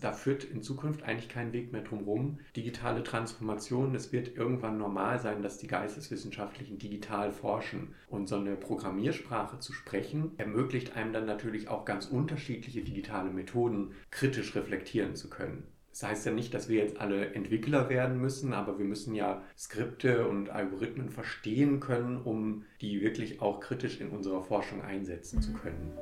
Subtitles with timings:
[0.00, 2.38] Da führt in Zukunft eigentlich kein Weg mehr drum rum.
[2.56, 7.94] Digitale Transformation, es wird irgendwann normal sein, dass die Geisteswissenschaftlichen digital forschen.
[8.08, 13.92] Und so eine Programmiersprache zu sprechen, ermöglicht einem dann natürlich auch ganz unterschiedliche digitale Methoden
[14.10, 15.64] kritisch reflektieren zu können.
[15.90, 19.42] Das heißt ja nicht, dass wir jetzt alle Entwickler werden müssen, aber wir müssen ja
[19.58, 25.42] Skripte und Algorithmen verstehen können, um die wirklich auch kritisch in unserer Forschung einsetzen mhm.
[25.42, 25.92] zu können.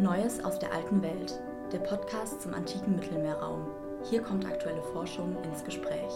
[0.00, 1.38] Neues aus der alten Welt,
[1.72, 3.70] der Podcast zum antiken Mittelmeerraum.
[4.08, 6.12] Hier kommt aktuelle Forschung ins Gespräch.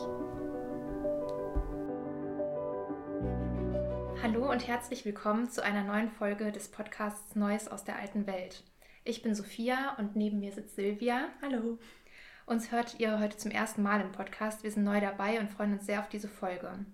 [4.23, 8.63] Hallo und herzlich willkommen zu einer neuen Folge des Podcasts Neues aus der alten Welt.
[9.05, 11.29] Ich bin Sophia und neben mir sitzt Silvia.
[11.41, 11.79] Hallo.
[12.47, 14.63] Uns hört ihr heute zum ersten Mal im Podcast.
[14.63, 16.85] Wir sind neu dabei und freuen uns sehr auf diese Folge.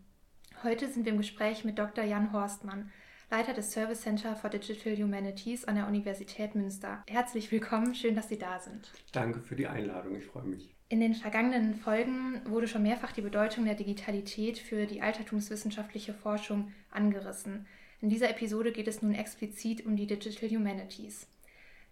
[0.63, 2.05] Heute sind wir im Gespräch mit Dr.
[2.05, 2.91] Jan Horstmann,
[3.31, 7.03] Leiter des Service Center for Digital Humanities an der Universität Münster.
[7.09, 8.93] Herzlich willkommen, schön, dass Sie da sind.
[9.13, 10.75] Danke für die Einladung, ich freue mich.
[10.89, 16.73] In den vergangenen Folgen wurde schon mehrfach die Bedeutung der Digitalität für die altertumswissenschaftliche Forschung
[16.91, 17.67] angerissen.
[18.01, 21.27] In dieser Episode geht es nun explizit um die Digital Humanities.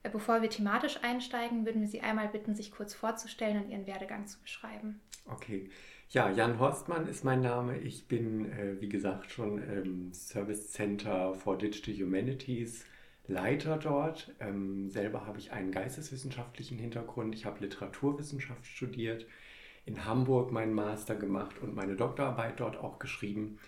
[0.02, 3.86] Äh, bevor wir thematisch einsteigen, würden wir Sie einmal bitten, sich kurz vorzustellen und Ihren
[3.86, 5.00] Werdegang zu beschreiben.
[5.26, 5.70] Okay.
[6.12, 7.78] Ja, Jan Horstmann ist mein Name.
[7.78, 12.84] Ich bin, äh, wie gesagt, schon im Service Center for Digital Humanities
[13.28, 14.30] Leiter dort.
[14.38, 17.34] Ähm, selber habe ich einen geisteswissenschaftlichen Hintergrund.
[17.34, 19.26] Ich habe Literaturwissenschaft studiert,
[19.86, 23.58] in Hamburg meinen Master gemacht und meine Doktorarbeit dort auch geschrieben.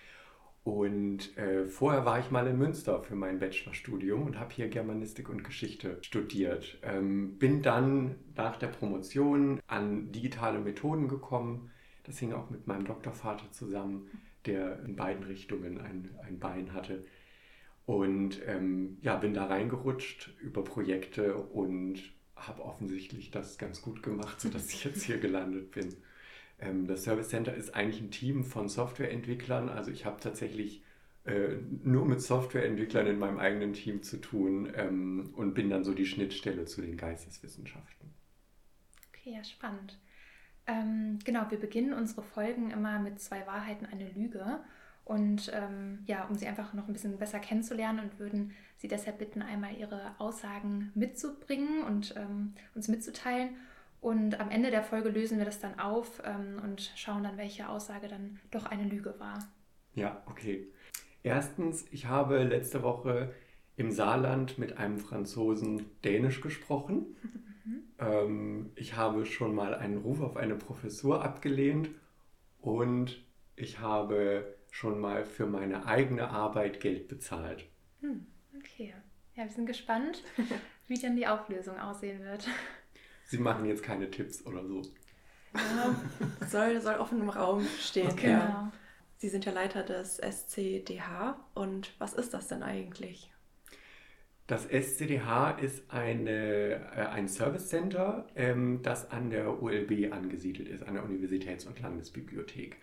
[0.65, 5.31] Und äh, vorher war ich mal in Münster für mein Bachelorstudium und habe hier Germanistik
[5.31, 6.77] und Geschichte studiert.
[6.83, 11.71] Ähm, bin dann nach der Promotion an digitale Methoden gekommen.
[12.05, 14.11] Das hing auch mit meinem Doktorvater zusammen,
[14.47, 17.05] der in beiden Richtungen ein, ein Bein hatte.
[17.87, 22.03] Und ähm, ja, bin da reingerutscht über Projekte und
[22.37, 25.95] habe offensichtlich das ganz gut gemacht, sodass ich jetzt hier gelandet bin.
[26.59, 29.69] Ähm, das Service Center ist eigentlich ein Team von Softwareentwicklern.
[29.69, 30.83] Also ich habe tatsächlich
[31.25, 35.95] äh, nur mit Softwareentwicklern in meinem eigenen Team zu tun ähm, und bin dann so
[35.95, 38.11] die Schnittstelle zu den Geisteswissenschaften.
[39.09, 39.99] Okay, ja, spannend.
[40.67, 44.61] Ähm, genau, wir beginnen unsere Folgen immer mit zwei Wahrheiten, eine Lüge.
[45.05, 49.19] Und ähm, ja, um sie einfach noch ein bisschen besser kennenzulernen und würden Sie deshalb
[49.19, 53.57] bitten, einmal Ihre Aussagen mitzubringen und ähm, uns mitzuteilen.
[54.01, 57.69] Und am Ende der Folge lösen wir das dann auf ähm, und schauen dann, welche
[57.69, 59.39] Aussage dann doch eine Lüge war.
[59.95, 60.69] Ja, okay.
[61.23, 63.33] Erstens, ich habe letzte Woche
[63.77, 67.17] im Saarland mit einem Franzosen Dänisch gesprochen.
[67.65, 67.83] Mhm.
[67.99, 71.91] Ähm, ich habe schon mal einen Ruf auf eine Professur abgelehnt
[72.61, 73.23] und
[73.57, 77.65] ich habe schon mal für meine eigene Arbeit Geld bezahlt.
[78.01, 78.27] Hm,
[78.59, 78.95] okay.
[79.37, 80.23] Ja, wir sind gespannt,
[80.89, 82.47] wie dann die Auflösung aussehen wird.
[83.27, 84.83] Sie machen jetzt keine Tipps oder so.
[85.55, 85.95] Ja,
[86.49, 88.11] soll, soll offen im Raum stehen.
[88.11, 88.31] Okay.
[88.31, 88.47] Ja.
[88.47, 88.73] Genau.
[89.19, 91.39] Sie sind ja Leiter des SCDH.
[91.55, 93.34] Und was ist das denn eigentlich?
[94.47, 100.83] Das SCDH ist eine, äh, ein Service Center, ähm, das an der ULB angesiedelt ist,
[100.83, 102.77] an der Universitäts- und Landesbibliothek.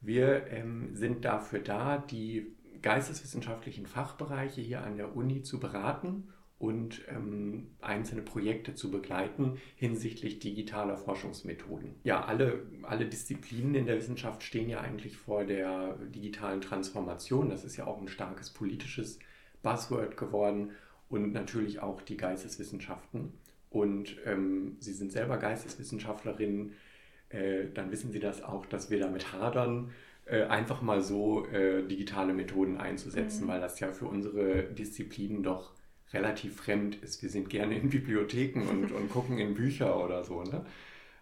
[0.00, 7.02] Wir ähm, sind dafür da, die geisteswissenschaftlichen Fachbereiche hier an der Uni zu beraten und
[7.08, 11.96] ähm, einzelne Projekte zu begleiten hinsichtlich digitaler Forschungsmethoden.
[12.04, 17.50] Ja, alle, alle Disziplinen in der Wissenschaft stehen ja eigentlich vor der digitalen Transformation.
[17.50, 19.18] Das ist ja auch ein starkes politisches
[19.62, 20.70] Buzzword geworden
[21.12, 23.34] und natürlich auch die Geisteswissenschaften.
[23.70, 26.72] Und ähm, Sie sind selber Geisteswissenschaftlerinnen,
[27.28, 29.92] äh, dann wissen Sie das auch, dass wir damit hadern,
[30.26, 33.48] äh, einfach mal so äh, digitale Methoden einzusetzen, mhm.
[33.48, 35.72] weil das ja für unsere Disziplinen doch
[36.12, 37.22] relativ fremd ist.
[37.22, 40.42] Wir sind gerne in Bibliotheken und, und gucken in Bücher oder so.
[40.42, 40.64] Ne?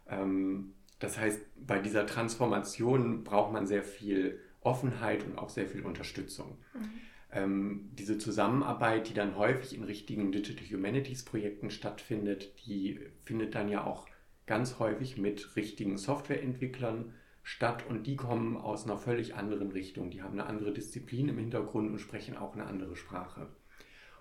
[0.09, 5.83] Ähm, das heißt, bei dieser Transformation braucht man sehr viel Offenheit und auch sehr viel
[5.83, 6.59] Unterstützung.
[6.75, 6.91] Mhm.
[7.33, 13.69] Ähm, diese Zusammenarbeit, die dann häufig in richtigen Digital Humanities Projekten stattfindet, die findet dann
[13.69, 14.09] ja auch
[14.47, 20.11] ganz häufig mit richtigen Softwareentwicklern statt und die kommen aus einer völlig anderen Richtung.
[20.11, 23.49] Die haben eine andere Disziplin im Hintergrund und sprechen auch eine andere Sprache.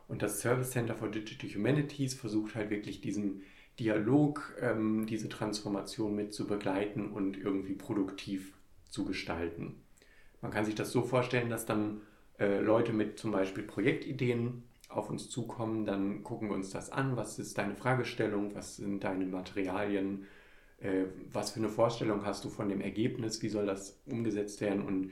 [0.07, 3.41] Und das Service Center for Digital Humanities versucht halt wirklich diesen
[3.79, 8.53] Dialog, ähm, diese Transformation mit zu begleiten und irgendwie produktiv
[8.89, 9.81] zu gestalten.
[10.41, 12.01] Man kann sich das so vorstellen, dass dann
[12.39, 17.15] äh, Leute mit zum Beispiel Projektideen auf uns zukommen, dann gucken wir uns das an,
[17.15, 20.25] was ist deine Fragestellung, was sind deine Materialien,
[20.79, 24.83] äh, was für eine Vorstellung hast du von dem Ergebnis, wie soll das umgesetzt werden?
[24.83, 25.11] Und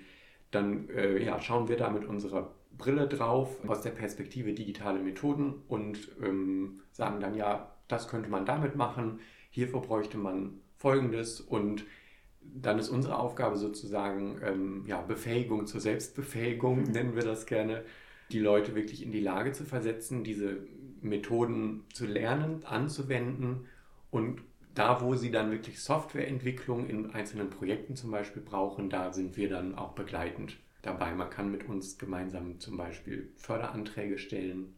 [0.51, 5.63] dann äh, ja, schauen wir da mit unserer Brille drauf aus der Perspektive digitale Methoden
[5.68, 9.19] und ähm, sagen dann, ja, das könnte man damit machen.
[9.50, 11.41] hierfür bräuchte man Folgendes.
[11.41, 11.85] Und
[12.55, 16.91] dann ist unsere Aufgabe sozusagen ähm, ja, Befähigung zur Selbstbefähigung, mhm.
[16.91, 17.83] nennen wir das gerne,
[18.31, 20.57] die Leute wirklich in die Lage zu versetzen, diese
[21.01, 23.67] Methoden zu lernen, anzuwenden
[24.11, 24.41] und
[24.73, 29.49] da, wo sie dann wirklich Softwareentwicklung in einzelnen Projekten zum Beispiel brauchen, da sind wir
[29.49, 31.15] dann auch begleitend dabei.
[31.15, 34.75] Man kann mit uns gemeinsam zum Beispiel Förderanträge stellen.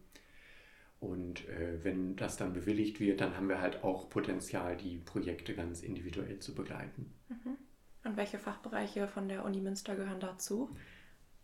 [1.00, 5.54] Und äh, wenn das dann bewilligt wird, dann haben wir halt auch Potenzial, die Projekte
[5.54, 7.12] ganz individuell zu begleiten.
[7.28, 7.56] Mhm.
[8.04, 10.76] Und welche Fachbereiche von der Uni Münster gehören dazu?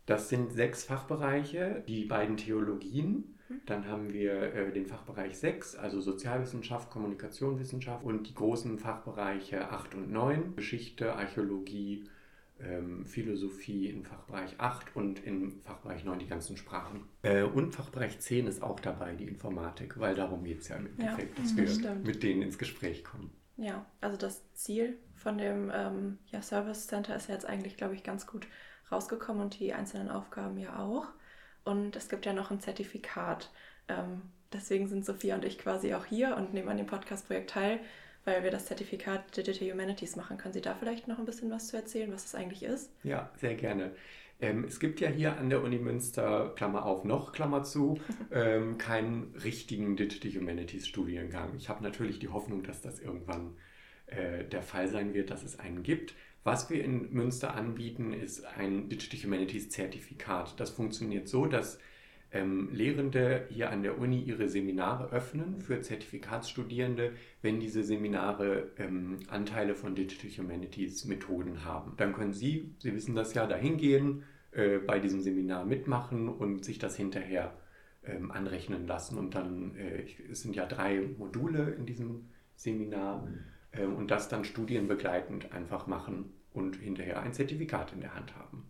[0.05, 6.01] Das sind sechs Fachbereiche, die beiden Theologien, dann haben wir äh, den Fachbereich 6, also
[6.01, 12.05] Sozialwissenschaft, Kommunikationswissenschaft und die großen Fachbereiche 8 und 9, Geschichte, Archäologie,
[12.61, 17.05] ähm, Philosophie im Fachbereich 8 und im Fachbereich 9 die ganzen Sprachen.
[17.21, 20.87] Äh, und Fachbereich 10 ist auch dabei, die Informatik, weil darum geht es ja im
[20.87, 22.05] Endeffekt, ja, dass wir stimmt.
[22.05, 23.31] mit denen ins Gespräch kommen.
[23.57, 27.95] Ja, also das Ziel von dem ähm, ja, Service Center ist ja jetzt eigentlich, glaube
[27.95, 28.47] ich, ganz gut
[28.91, 31.07] rausgekommen und die einzelnen Aufgaben ja auch.
[31.65, 33.51] Und es gibt ja noch ein Zertifikat.
[33.87, 34.21] Ähm,
[34.53, 37.79] deswegen sind Sophia und ich quasi auch hier und nehmen an dem Podcast-Projekt teil,
[38.27, 40.37] weil wir das Zertifikat Digital Humanities machen.
[40.37, 42.91] Können Sie da vielleicht noch ein bisschen was zu erzählen, was es eigentlich ist?
[43.03, 43.93] Ja, sehr gerne.
[44.41, 48.01] Ähm, es gibt ja hier an der Uni Münster, Klammer auf, noch, Klammer zu,
[48.31, 51.55] ähm, keinen richtigen Digital Humanities Studiengang.
[51.55, 53.55] Ich habe natürlich die Hoffnung, dass das irgendwann
[54.07, 56.13] äh, der Fall sein wird, dass es einen gibt.
[56.43, 60.59] Was wir in Münster anbieten, ist ein Digital Humanities Zertifikat.
[60.59, 61.79] Das funktioniert so, dass
[62.37, 69.19] ähm, Lehrende hier an der Uni ihre Seminare öffnen für Zertifikatsstudierende, wenn diese Seminare ähm,
[69.27, 71.93] Anteile von Digital Humanities Methoden haben.
[71.97, 76.63] Dann können Sie, Sie wissen das ja, dahin gehen, äh, bei diesem Seminar mitmachen und
[76.63, 77.53] sich das hinterher
[78.05, 79.17] ähm, anrechnen lassen.
[79.17, 83.27] Und dann, äh, es sind ja drei Module in diesem Seminar,
[83.71, 88.69] äh, und das dann studienbegleitend einfach machen und hinterher ein Zertifikat in der Hand haben.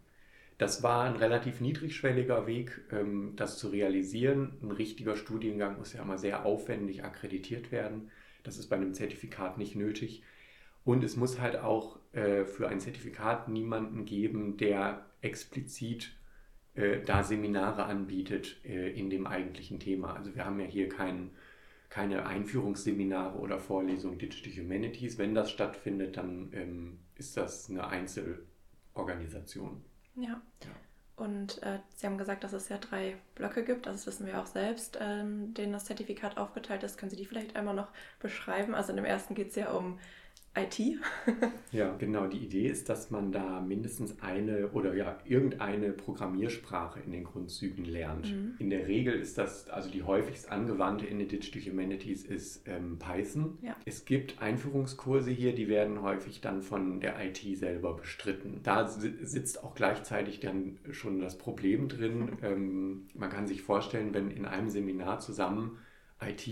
[0.57, 4.57] Das war ein relativ niedrigschwelliger Weg, ähm, das zu realisieren.
[4.61, 8.09] Ein richtiger Studiengang muss ja immer sehr aufwendig akkreditiert werden.
[8.43, 10.23] Das ist bei einem Zertifikat nicht nötig.
[10.83, 16.15] Und es muss halt auch äh, für ein Zertifikat niemanden geben, der explizit
[16.75, 20.15] äh, da Seminare anbietet äh, in dem eigentlichen Thema.
[20.15, 21.31] Also wir haben ja hier keinen
[21.89, 25.17] keine Einführungsseminare oder Vorlesungen Digital Humanities.
[25.17, 29.83] Wenn das stattfindet, dann ähm, ist das eine Einzelorganisation.
[30.17, 30.41] Ja.
[30.63, 30.69] ja.
[31.15, 34.39] Und äh, Sie haben gesagt, dass es ja drei Blöcke gibt, also das wissen wir
[34.39, 36.97] auch selbst, ähm, denen das Zertifikat aufgeteilt ist.
[36.97, 38.75] Können Sie die vielleicht einmal noch beschreiben?
[38.75, 39.99] Also in dem ersten geht es ja um
[40.57, 40.79] IT.
[41.71, 42.27] ja, genau.
[42.27, 47.85] Die Idee ist, dass man da mindestens eine oder ja irgendeine Programmiersprache in den Grundzügen
[47.85, 48.31] lernt.
[48.31, 48.55] Mhm.
[48.59, 52.97] In der Regel ist das, also die häufigst angewandte in den Digital Humanities ist ähm,
[52.97, 53.57] Python.
[53.61, 53.75] Ja.
[53.85, 58.61] Es gibt Einführungskurse hier, die werden häufig dann von der IT selber bestritten.
[58.63, 62.29] Da sitzt auch gleichzeitig dann schon das Problem drin.
[62.41, 65.77] ähm, man kann sich vorstellen, wenn in einem Seminar zusammen
[66.19, 66.47] IT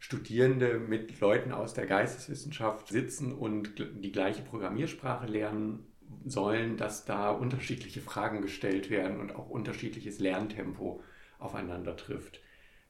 [0.00, 5.86] Studierende mit Leuten aus der Geisteswissenschaft sitzen und die gleiche Programmiersprache lernen
[6.24, 11.02] sollen, dass da unterschiedliche Fragen gestellt werden und auch unterschiedliches Lerntempo
[11.38, 12.40] aufeinander trifft.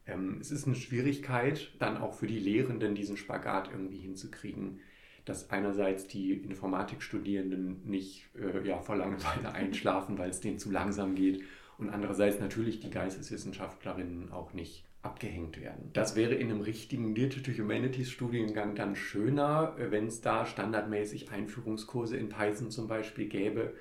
[0.07, 4.81] Ähm, es ist eine Schwierigkeit, dann auch für die Lehrenden diesen Spagat irgendwie hinzukriegen,
[5.25, 11.17] dass einerseits die Informatikstudierenden nicht äh, ja, vor Langeweile einschlafen, weil es denen zu langsam
[11.17, 11.43] geht
[11.77, 15.91] und andererseits natürlich die Geisteswissenschaftlerinnen auch nicht abgehängt werden.
[15.93, 21.31] Das wäre in einem richtigen Digital Humanities Studiengang dann schöner, äh, wenn es da standardmäßig
[21.31, 23.75] Einführungskurse in Python zum Beispiel gäbe,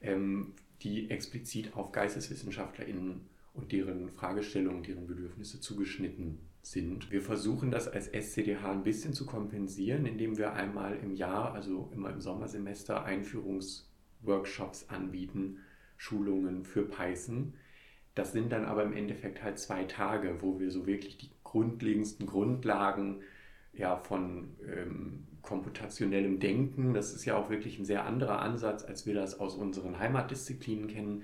[0.00, 7.10] ähm, die explizit auf GeisteswissenschaftlerInnen und deren Fragestellungen, deren Bedürfnisse zugeschnitten sind.
[7.10, 11.90] Wir versuchen das als SCDH ein bisschen zu kompensieren, indem wir einmal im Jahr, also
[11.92, 15.58] immer im Sommersemester, Einführungsworkshops anbieten,
[15.96, 17.54] Schulungen für Python
[18.14, 22.26] das sind dann aber im Endeffekt halt zwei Tage, wo wir so wirklich die grundlegendsten
[22.26, 23.20] Grundlagen
[23.72, 29.06] ja, von ähm, komputationellem Denken, das ist ja auch wirklich ein sehr anderer Ansatz, als
[29.06, 31.22] wir das aus unseren Heimatdisziplinen kennen,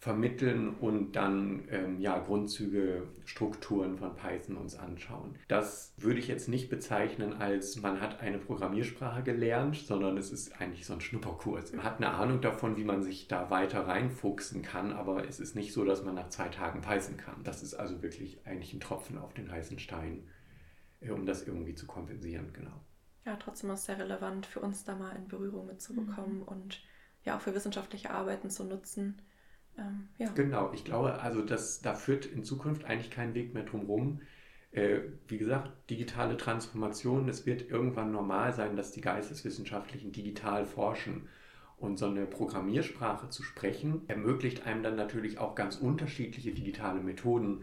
[0.00, 5.34] vermitteln und dann ähm, ja, Grundzüge, Strukturen von Python uns anschauen.
[5.48, 10.60] Das würde ich jetzt nicht bezeichnen als man hat eine Programmiersprache gelernt, sondern es ist
[10.60, 11.72] eigentlich so ein Schnupperkurs.
[11.72, 15.56] Man hat eine Ahnung davon, wie man sich da weiter reinfuchsen kann, aber es ist
[15.56, 17.42] nicht so, dass man nach zwei Tagen Python kann.
[17.42, 20.28] Das ist also wirklich eigentlich ein Tropfen auf den heißen Stein,
[21.00, 22.84] äh, um das irgendwie zu kompensieren, genau.
[23.26, 26.42] Ja, trotzdem ist es sehr relevant für uns da mal in Berührung mitzubekommen mhm.
[26.42, 26.82] und
[27.24, 29.20] ja auch für wissenschaftliche Arbeiten zu nutzen
[29.78, 30.30] ähm, ja.
[30.34, 34.20] Genau, ich glaube, also das, da führt in Zukunft eigentlich kein Weg mehr drum rum,
[34.72, 41.28] äh, wie gesagt, digitale Transformation, es wird irgendwann normal sein, dass die Geisteswissenschaftlichen digital forschen.
[41.78, 47.62] Und so eine Programmiersprache zu sprechen, ermöglicht einem dann natürlich auch ganz unterschiedliche digitale Methoden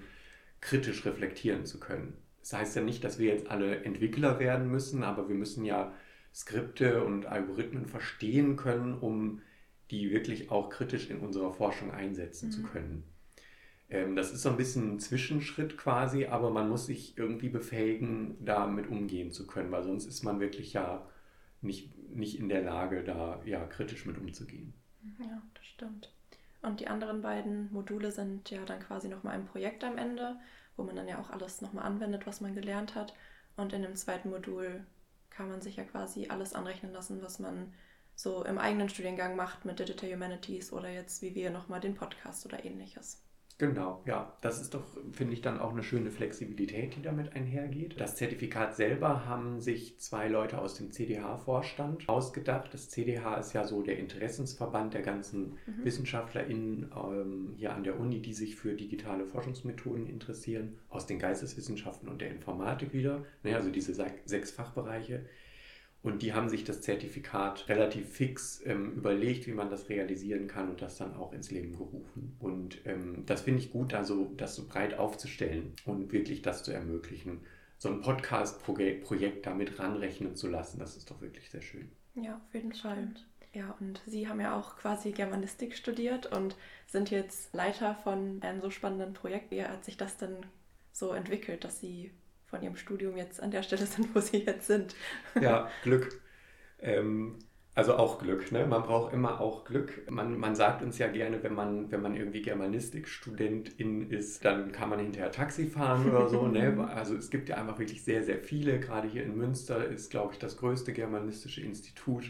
[0.61, 2.13] kritisch reflektieren zu können.
[2.39, 5.93] Das heißt ja nicht, dass wir jetzt alle Entwickler werden müssen, aber wir müssen ja
[6.33, 9.41] Skripte und Algorithmen verstehen können, um
[9.91, 12.51] die wirklich auch kritisch in unserer Forschung einsetzen mhm.
[12.51, 13.03] zu können.
[13.89, 18.43] Ähm, das ist so ein bisschen ein Zwischenschritt quasi, aber man muss sich irgendwie befähigen,
[18.43, 21.07] damit umgehen zu können, weil sonst ist man wirklich ja
[21.61, 24.73] nicht, nicht in der Lage, da ja kritisch mit umzugehen.
[25.19, 26.11] Ja, das stimmt.
[26.61, 30.35] Und die anderen beiden Module sind ja dann quasi nochmal ein Projekt am Ende,
[30.75, 33.13] wo man dann ja auch alles nochmal anwendet, was man gelernt hat.
[33.55, 34.83] Und in dem zweiten Modul
[35.29, 37.73] kann man sich ja quasi alles anrechnen lassen, was man
[38.15, 42.45] so im eigenen Studiengang macht mit Digital Humanities oder jetzt wie wir nochmal den Podcast
[42.45, 43.25] oder ähnliches.
[43.57, 44.35] Genau, ja.
[44.41, 47.99] Das ist doch, finde ich, dann auch eine schöne Flexibilität, die damit einhergeht.
[47.99, 52.73] Das Zertifikat selber haben sich zwei Leute aus dem CDH-Vorstand ausgedacht.
[52.73, 55.85] Das CDH ist ja so der Interessensverband der ganzen mhm.
[55.85, 62.09] WissenschaftlerInnen ähm, hier an der Uni, die sich für digitale Forschungsmethoden interessieren, aus den Geisteswissenschaften
[62.09, 63.23] und der Informatik wieder.
[63.43, 63.93] Naja, also diese
[64.25, 65.25] sechs Fachbereiche.
[66.05, 70.69] Und die haben sich das Zertifikat relativ fix ähm, überlegt, wie man das realisieren kann
[70.69, 72.35] und das dann auch ins Leben gerufen.
[72.37, 76.71] Und ähm, das finde ich gut, also das so breit aufzustellen und wirklich das zu
[76.71, 77.39] ermöglichen,
[77.79, 80.77] so ein Podcast-Projekt damit ranrechnen zu lassen.
[80.77, 81.89] Das ist doch wirklich sehr schön.
[82.13, 83.09] Ja, auf jeden Fall.
[83.53, 88.61] Ja, und Sie haben ja auch quasi Germanistik studiert und sind jetzt Leiter von einem
[88.61, 89.49] so spannenden Projekt.
[89.49, 90.45] Wie hat sich das denn
[90.91, 92.11] so entwickelt, dass Sie
[92.55, 94.95] von ihrem Studium jetzt an der Stelle sind, wo sie jetzt sind.
[95.39, 96.21] Ja, Glück.
[96.79, 97.39] Ähm,
[97.73, 98.65] also auch Glück, ne?
[98.65, 100.09] Man braucht immer auch Glück.
[100.09, 104.89] Man, man sagt uns ja gerne, wenn man, wenn man irgendwie Germanistikstudentin ist, dann kann
[104.89, 106.47] man hinterher Taxi fahren oder so.
[106.47, 106.89] ne?
[106.95, 108.79] Also es gibt ja einfach wirklich sehr, sehr viele.
[108.79, 112.23] Gerade hier in Münster ist, glaube ich, das größte germanistische Institut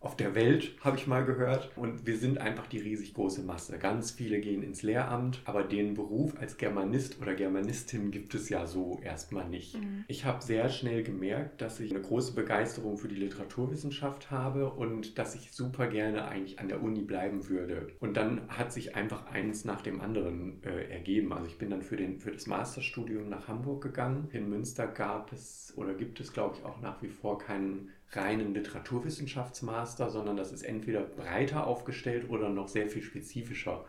[0.00, 1.70] auf der Welt, habe ich mal gehört.
[1.76, 3.78] Und wir sind einfach die riesig große Masse.
[3.78, 8.66] Ganz viele gehen ins Lehramt, aber den Beruf als Germanist oder Germanistin gibt es ja
[8.66, 9.76] so erstmal nicht.
[9.76, 10.04] Mhm.
[10.06, 15.18] Ich habe sehr schnell gemerkt, dass ich eine große Begeisterung für die Literaturwissenschaft habe und
[15.18, 17.88] dass ich super gerne eigentlich an der Uni bleiben würde.
[17.98, 21.32] Und dann hat sich einfach eins nach dem anderen äh, ergeben.
[21.32, 24.28] Also ich bin dann für, den, für das Masterstudium nach Hamburg gegangen.
[24.32, 28.54] In Münster gab es oder gibt es, glaube ich, auch nach wie vor keinen reinen
[28.54, 33.84] Literaturwissenschaftsmaster, sondern das ist entweder breiter aufgestellt oder noch sehr viel spezifischer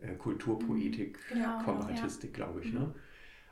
[0.00, 2.44] äh, Kulturpoetik, genau, Komparatistik, ja.
[2.44, 2.72] glaube ich.
[2.72, 2.80] Ne?
[2.80, 2.94] Mhm.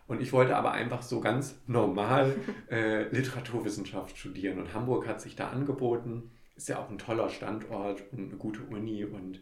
[0.07, 2.35] Und ich wollte aber einfach so ganz normal
[2.71, 4.59] äh, Literaturwissenschaft studieren.
[4.59, 6.31] Und Hamburg hat sich da angeboten.
[6.57, 9.41] Ist ja auch ein toller Standort und eine gute Uni und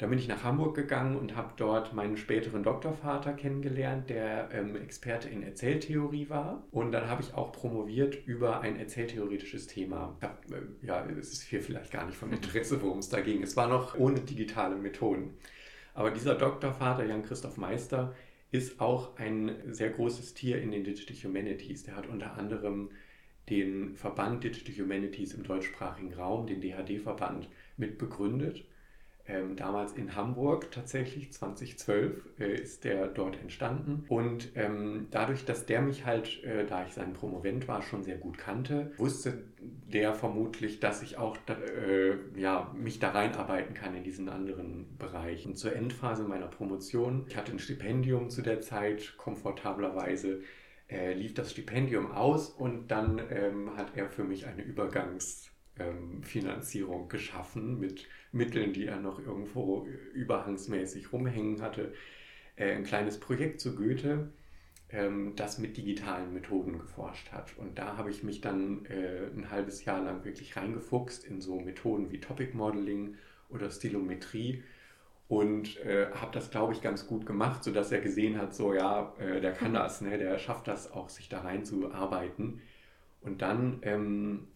[0.00, 4.74] da bin ich nach Hamburg gegangen und habe dort meinen späteren Doktorvater kennengelernt, der ähm,
[4.74, 6.66] Experte in Erzähltheorie war.
[6.70, 10.16] Und dann habe ich auch promoviert über ein erzähltheoretisches Thema.
[10.22, 13.42] Hab, äh, ja, es ist hier vielleicht gar nicht von Interesse, worum es da ging.
[13.42, 15.34] Es war noch ohne digitale Methoden.
[15.92, 18.14] Aber dieser Doktorvater, Jan-Christoph Meister,
[18.52, 21.82] ist auch ein sehr großes Tier in den Digital Humanities.
[21.82, 22.88] Der hat unter anderem
[23.50, 28.64] den Verband Digital Humanities im deutschsprachigen Raum, den DHD-Verband, mitbegründet
[29.30, 34.04] ähm, damals in Hamburg tatsächlich, 2012 äh, ist der dort entstanden.
[34.08, 38.18] Und ähm, dadurch, dass der mich halt, äh, da ich sein Promovent war, schon sehr
[38.18, 44.04] gut kannte, wusste der vermutlich, dass ich auch äh, ja, mich da reinarbeiten kann in
[44.04, 45.46] diesen anderen Bereich.
[45.46, 50.40] Und zur Endphase meiner Promotion, ich hatte ein Stipendium zu der Zeit, komfortablerweise,
[50.88, 54.62] äh, lief das Stipendium aus und dann ähm, hat er für mich eine
[55.80, 61.92] Übergangsfinanzierung geschaffen mit Mitteln, die er noch irgendwo überhangsmäßig rumhängen hatte,
[62.56, 64.30] äh, ein kleines Projekt zu Goethe,
[64.90, 67.56] ähm, das mit digitalen Methoden geforscht hat.
[67.56, 71.60] Und da habe ich mich dann äh, ein halbes Jahr lang wirklich reingefuchst in so
[71.60, 73.16] Methoden wie Topic Modeling
[73.48, 74.62] oder Stilometrie
[75.28, 79.14] und äh, habe das, glaube ich, ganz gut gemacht, sodass er gesehen hat, so ja,
[79.18, 82.60] äh, der kann das, ne, der schafft das auch, sich da reinzuarbeiten.
[83.22, 84.48] Und dann ähm,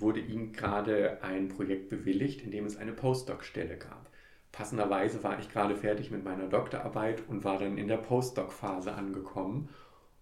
[0.00, 4.10] wurde ihm gerade ein Projekt bewilligt, in dem es eine Postdoc-Stelle gab.
[4.52, 9.68] Passenderweise war ich gerade fertig mit meiner Doktorarbeit und war dann in der Postdoc-Phase angekommen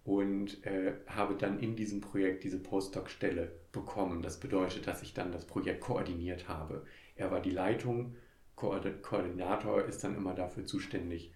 [0.05, 4.23] und äh, habe dann in diesem Projekt diese Postdoc-Stelle bekommen.
[4.23, 6.85] Das bedeutet, dass ich dann das Projekt koordiniert habe.
[7.17, 8.15] Er war die Leitung,
[8.57, 11.33] Koordinator ist dann immer dafür zuständig,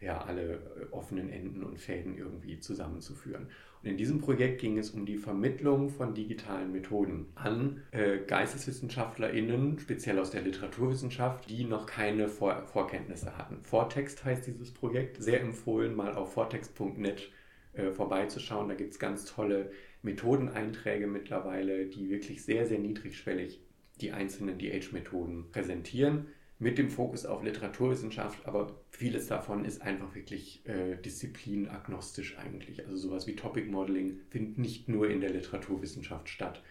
[0.00, 3.48] ja, alle äh, offenen Enden und Fäden irgendwie zusammenzuführen.
[3.82, 9.78] Und in diesem Projekt ging es um die Vermittlung von digitalen Methoden an äh, GeisteswissenschaftlerInnen,
[9.78, 13.62] speziell aus der Literaturwissenschaft, die noch keine Vor Vorkenntnisse hatten.
[13.62, 17.30] Vortext heißt dieses Projekt, sehr empfohlen, mal auf vortext.net
[17.72, 18.68] äh, vorbeizuschauen.
[18.68, 19.70] Da gibt es ganz tolle
[20.02, 23.60] Methodeneinträge mittlerweile, die wirklich sehr, sehr niedrigschwellig
[24.00, 26.26] die einzelnen DH-Methoden präsentieren
[26.60, 32.86] mit dem Fokus auf Literaturwissenschaft, aber vieles davon ist einfach wirklich äh, disziplinagnostisch eigentlich.
[32.86, 36.62] Also sowas wie Topic Modeling findet nicht nur in der Literaturwissenschaft statt,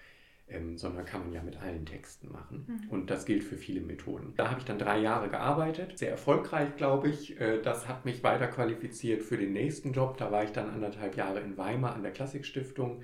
[0.47, 2.65] ähm, sondern kann man ja mit allen Texten machen.
[2.67, 2.89] Mhm.
[2.91, 4.33] Und das gilt für viele Methoden.
[4.37, 7.41] Da habe ich dann drei Jahre gearbeitet, sehr erfolgreich, glaube ich.
[7.41, 10.17] Äh, das hat mich weiter qualifiziert für den nächsten Job.
[10.17, 13.01] Da war ich dann anderthalb Jahre in Weimar an der Klassikstiftung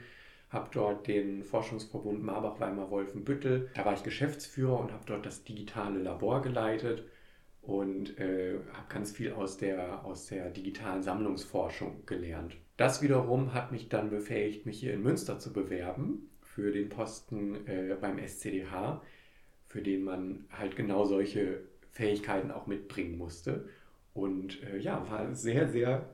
[0.55, 3.69] habe dort den Forschungsverbund Marbach-Weimar-Wolfenbüttel.
[3.75, 7.03] Da war ich Geschäftsführer und habe dort das digitale Labor geleitet
[7.61, 12.57] und äh, habe ganz viel aus der, aus der digitalen Sammlungsforschung gelernt.
[12.77, 17.67] Das wiederum hat mich dann befähigt, mich hier in Münster zu bewerben für den Posten
[17.67, 19.01] äh, beim SCDH,
[19.67, 23.67] für den man halt genau solche Fähigkeiten auch mitbringen musste.
[24.13, 26.09] Und äh, ja, war sehr, sehr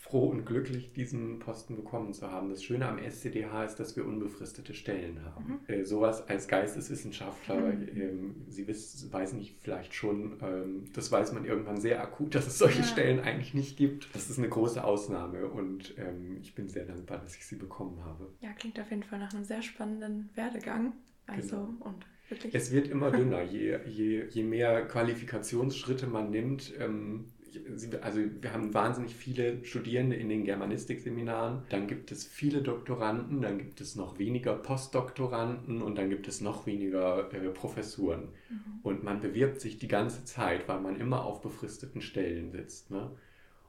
[0.00, 2.48] froh und glücklich, diesen Posten bekommen zu haben.
[2.48, 5.60] Das Schöne am SCDH ist, dass wir unbefristete Stellen haben.
[5.68, 5.74] Mhm.
[5.74, 7.88] Äh, sowas als Geisteswissenschaftler, mhm.
[7.94, 12.46] ähm, Sie wissen, weiß nicht, vielleicht schon, ähm, das weiß man irgendwann sehr akut, dass
[12.46, 12.86] es solche ja.
[12.86, 14.08] Stellen eigentlich nicht gibt.
[14.14, 18.02] Das ist eine große Ausnahme und ähm, ich bin sehr dankbar, dass ich sie bekommen
[18.02, 18.32] habe.
[18.40, 20.94] Ja, klingt auf jeden Fall nach einem sehr spannenden Werdegang.
[21.26, 21.76] Also genau.
[21.80, 22.54] und wirklich.
[22.54, 27.32] Es wird immer dünner, je, je, je mehr Qualifikationsschritte man nimmt ähm,
[28.00, 33.58] also wir haben wahnsinnig viele Studierende in den Germanistikseminaren, dann gibt es viele Doktoranden, dann
[33.58, 38.28] gibt es noch weniger Postdoktoranden und dann gibt es noch weniger äh, Professuren.
[38.48, 38.80] Mhm.
[38.82, 42.90] Und man bewirbt sich die ganze Zeit, weil man immer auf befristeten Stellen sitzt.
[42.90, 43.10] Ne?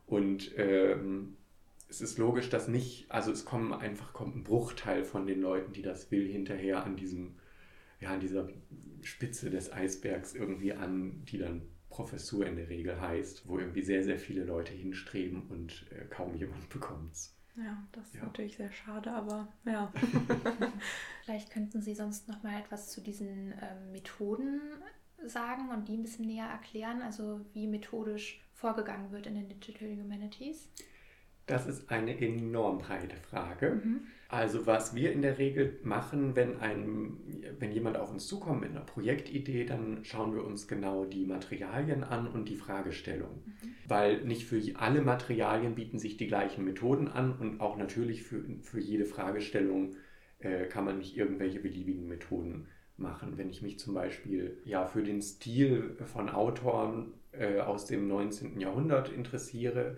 [0.06, 1.38] Und ähm,
[1.90, 5.74] es ist logisch, dass nicht, also es kommen einfach kommt ein Bruchteil von den Leuten,
[5.74, 7.36] die das will, hinterher an diesem,
[8.00, 8.48] ja, an dieser
[9.02, 14.04] Spitze des Eisbergs irgendwie an, die dann Professur in der Regel heißt, wo irgendwie sehr,
[14.04, 17.36] sehr viele Leute hinstreben und äh, kaum jemand bekommt es.
[17.58, 18.24] Ja, das ist ja.
[18.24, 19.92] natürlich sehr schade, aber ja.
[21.26, 24.62] Vielleicht könnten Sie sonst noch mal etwas zu diesen ähm, Methoden
[25.26, 29.90] sagen und die ein bisschen näher erklären, also wie methodisch vorgegangen wird in den Digital
[29.90, 30.70] Humanities.
[31.46, 33.82] Das ist eine enorm breite Frage.
[33.84, 34.08] Mhm.
[34.32, 37.18] Also was wir in der Regel machen, wenn, ein,
[37.60, 42.06] wenn jemand auf uns zukommt mit einer Projektidee, dann schauen wir uns genau die Materialien
[42.06, 43.44] an und die Fragestellung.
[43.46, 43.74] Mhm.
[43.90, 48.42] Weil nicht für alle Materialien bieten sich die gleichen Methoden an und auch natürlich für,
[48.62, 49.98] für jede Fragestellung
[50.40, 53.38] äh, kann man nicht irgendwelche beliebigen Methoden machen.
[53.38, 58.62] Wenn ich mich zum Beispiel ja, für den Stil von Autoren äh, aus dem 19.
[58.62, 59.98] Jahrhundert interessiere,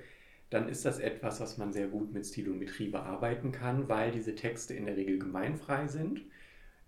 [0.54, 4.74] dann ist das etwas, was man sehr gut mit Stilometrie bearbeiten kann, weil diese Texte
[4.74, 6.22] in der Regel gemeinfrei sind.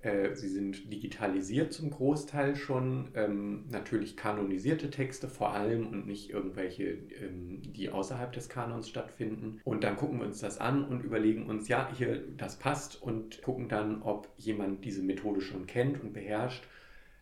[0.01, 6.29] Äh, sie sind digitalisiert zum Großteil schon, ähm, natürlich kanonisierte Texte vor allem und nicht
[6.29, 9.61] irgendwelche, ähm, die außerhalb des Kanons stattfinden.
[9.63, 13.41] Und dann gucken wir uns das an und überlegen uns, ja, hier, das passt und
[13.41, 16.67] gucken dann, ob jemand diese Methode schon kennt und beherrscht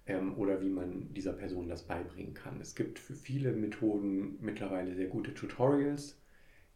[0.06, 2.60] ähm, oder wie man dieser Person das beibringen kann.
[2.60, 6.19] Es gibt für viele Methoden mittlerweile sehr gute Tutorials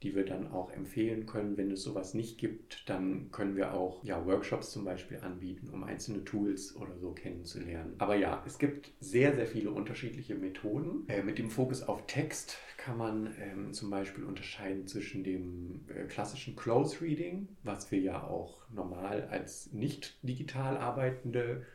[0.04, 1.58] die wir dann auch empfehlen können.
[1.58, 5.84] Wenn es sowas nicht gibt, dann können wir auch ja, Workshops zum Beispiel anbieten, um
[5.84, 7.96] einzelne Tools oder so kennenzulernen.
[7.98, 11.08] Aber ja, es gibt sehr, sehr viele unterschiedliche Methoden.
[11.08, 16.04] Äh, mit dem Fokus auf Text kann man ähm, zum Beispiel unterscheiden zwischen dem äh,
[16.04, 21.66] klassischen Close Reading, was wir ja auch normal als nicht digital arbeitende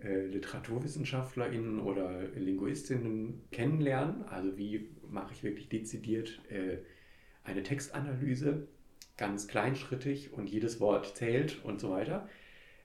[0.00, 4.22] äh, LiteraturwissenschaftlerInnen oder LinguistInnen kennenlernen.
[4.22, 6.78] Also wie mache ich wirklich dezidiert äh,
[7.48, 8.68] eine Textanalyse,
[9.16, 12.28] ganz kleinschrittig und jedes Wort zählt und so weiter.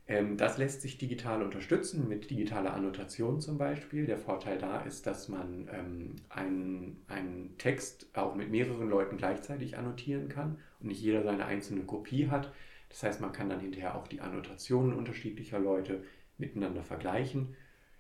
[0.08, 4.06] Ähm, das lässt sich digital unterstützen, mit digitaler Annotation zum Beispiel.
[4.06, 9.78] Der Vorteil da ist, dass man ähm, einen, einen Text auch mit mehreren Leuten gleichzeitig
[9.78, 12.52] annotieren kann und nicht jeder seine einzelne Kopie hat.
[12.90, 16.04] Das heißt, man kann dann hinterher auch die Annotationen unterschiedlicher Leute
[16.38, 17.56] miteinander vergleichen.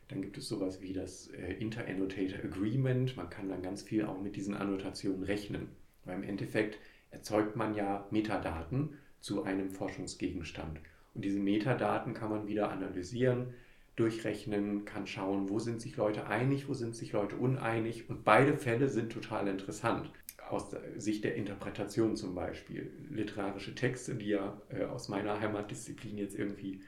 [0.09, 3.15] Dann gibt es sowas wie das äh, Inter-Annotator Agreement.
[3.15, 5.69] Man kann dann ganz viel auch mit diesen Annotationen rechnen.
[6.05, 6.79] Weil im Endeffekt
[7.11, 10.79] erzeugt man ja Metadaten zu einem Forschungsgegenstand.
[11.13, 13.53] Und diese Metadaten kann man wieder analysieren,
[13.95, 18.09] durchrechnen, kann schauen, wo sind sich Leute einig, wo sind sich Leute uneinig.
[18.09, 20.11] Und beide Fälle sind total interessant.
[20.49, 22.91] Aus Sicht der Interpretation zum Beispiel.
[23.09, 26.81] Literarische Texte, die ja äh, aus meiner Heimatdisziplin jetzt irgendwie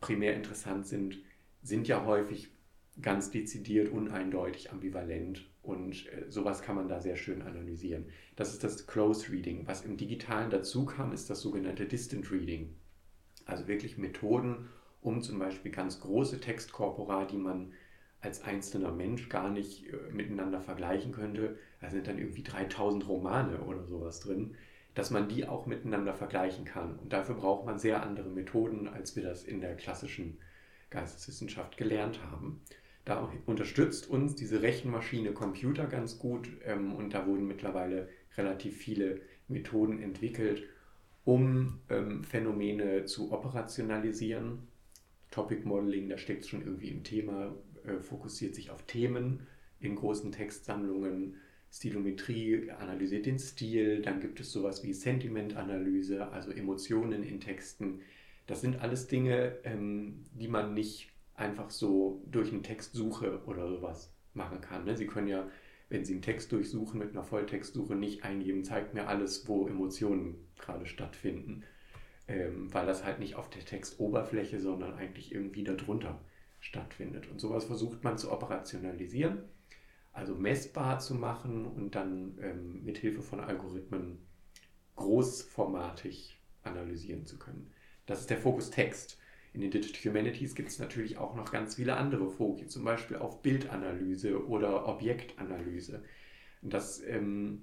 [0.00, 1.18] primär interessant sind,
[1.62, 2.50] sind ja häufig
[3.02, 8.06] ganz dezidiert, uneindeutig, ambivalent und äh, sowas kann man da sehr schön analysieren.
[8.36, 9.66] Das ist das Close Reading.
[9.66, 12.74] Was im digitalen dazu kam, ist das sogenannte Distant Reading.
[13.44, 14.68] Also wirklich Methoden,
[15.00, 17.72] um zum Beispiel ganz große Textkorpora, die man
[18.20, 23.60] als einzelner Mensch gar nicht äh, miteinander vergleichen könnte, da sind dann irgendwie 3000 Romane
[23.60, 24.56] oder sowas drin,
[24.94, 26.98] dass man die auch miteinander vergleichen kann.
[26.98, 30.38] Und dafür braucht man sehr andere Methoden, als wir das in der klassischen
[30.90, 32.62] Geisteswissenschaft gelernt haben.
[33.06, 39.20] Da unterstützt uns diese Rechenmaschine Computer ganz gut ähm, und da wurden mittlerweile relativ viele
[39.46, 40.64] Methoden entwickelt,
[41.24, 44.66] um ähm, Phänomene zu operationalisieren.
[45.30, 49.46] Topic Modeling, da steckt es schon irgendwie im Thema, äh, fokussiert sich auf Themen
[49.78, 51.36] in großen Textsammlungen
[51.72, 58.00] Stilometrie analysiert den Stil, dann gibt es sowas wie Sentimentanalyse, also Emotionen in Texten.
[58.48, 64.12] Das sind alles Dinge, ähm, die man nicht einfach so durch eine Textsuche oder sowas
[64.34, 64.84] machen kann.
[64.84, 64.96] Ne?
[64.96, 65.48] Sie können ja,
[65.88, 70.48] wenn Sie einen Text durchsuchen mit einer Volltextsuche, nicht eingeben, zeigt mir alles, wo Emotionen
[70.58, 71.64] gerade stattfinden,
[72.28, 76.20] ähm, weil das halt nicht auf der Textoberfläche, sondern eigentlich irgendwie darunter
[76.60, 77.28] stattfindet.
[77.30, 79.44] Und sowas versucht man zu operationalisieren
[80.16, 84.18] also messbar zu machen und dann ähm, mit Hilfe von Algorithmen
[84.96, 87.70] großformatig analysieren zu können.
[88.06, 89.18] Das ist der Fokus Text.
[89.56, 93.16] In den Digital Humanities gibt es natürlich auch noch ganz viele andere Fokus, zum Beispiel
[93.16, 96.04] auf Bildanalyse oder Objektanalyse.
[96.60, 97.62] Das ähm,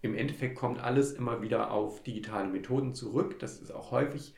[0.00, 3.38] im Endeffekt kommt alles immer wieder auf digitale Methoden zurück.
[3.38, 4.34] Das ist auch häufig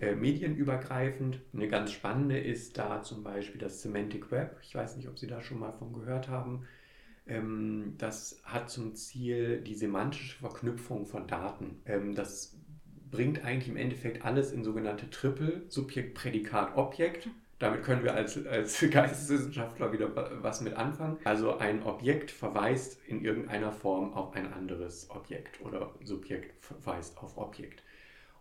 [0.00, 1.40] äh, medienübergreifend.
[1.54, 4.58] Eine ganz spannende ist da zum Beispiel das Semantic Web.
[4.62, 6.66] Ich weiß nicht, ob Sie da schon mal von gehört haben.
[7.28, 11.80] Ähm, das hat zum Ziel die semantische Verknüpfung von Daten.
[11.84, 12.59] Ähm, das
[13.10, 17.28] bringt eigentlich im Endeffekt alles in sogenannte Triple, Subjekt, Prädikat, Objekt.
[17.58, 21.18] Damit können wir als, als Geisteswissenschaftler wieder was mit anfangen.
[21.24, 27.36] Also ein Objekt verweist in irgendeiner Form auf ein anderes Objekt oder Subjekt verweist auf
[27.36, 27.82] Objekt.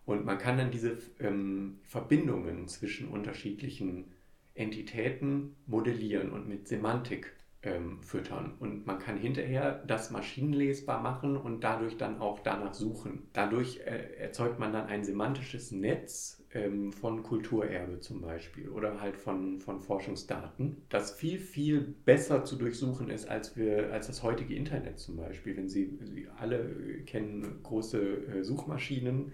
[0.05, 4.11] Und man kann dann diese ähm, Verbindungen zwischen unterschiedlichen
[4.55, 8.53] Entitäten modellieren und mit Semantik ähm, füttern.
[8.59, 13.27] Und man kann hinterher das maschinenlesbar machen und dadurch dann auch danach suchen.
[13.33, 19.17] Dadurch äh, erzeugt man dann ein semantisches Netz ähm, von Kulturerbe zum Beispiel oder halt
[19.17, 24.55] von, von Forschungsdaten, das viel, viel besser zu durchsuchen ist als, wir, als das heutige
[24.55, 25.57] Internet zum Beispiel.
[25.57, 29.33] Wenn Sie, Sie alle kennen große äh, Suchmaschinen,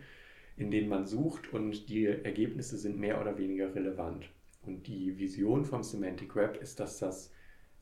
[0.58, 4.30] in denen man sucht und die Ergebnisse sind mehr oder weniger relevant.
[4.64, 7.32] Und die Vision vom Semantic Web ist, dass das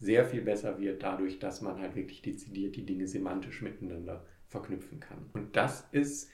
[0.04, 5.00] sehr viel besser wird dadurch, dass man halt wirklich dezidiert die Dinge semantisch miteinander verknüpfen
[5.00, 5.30] kann.
[5.34, 6.30] Und das ist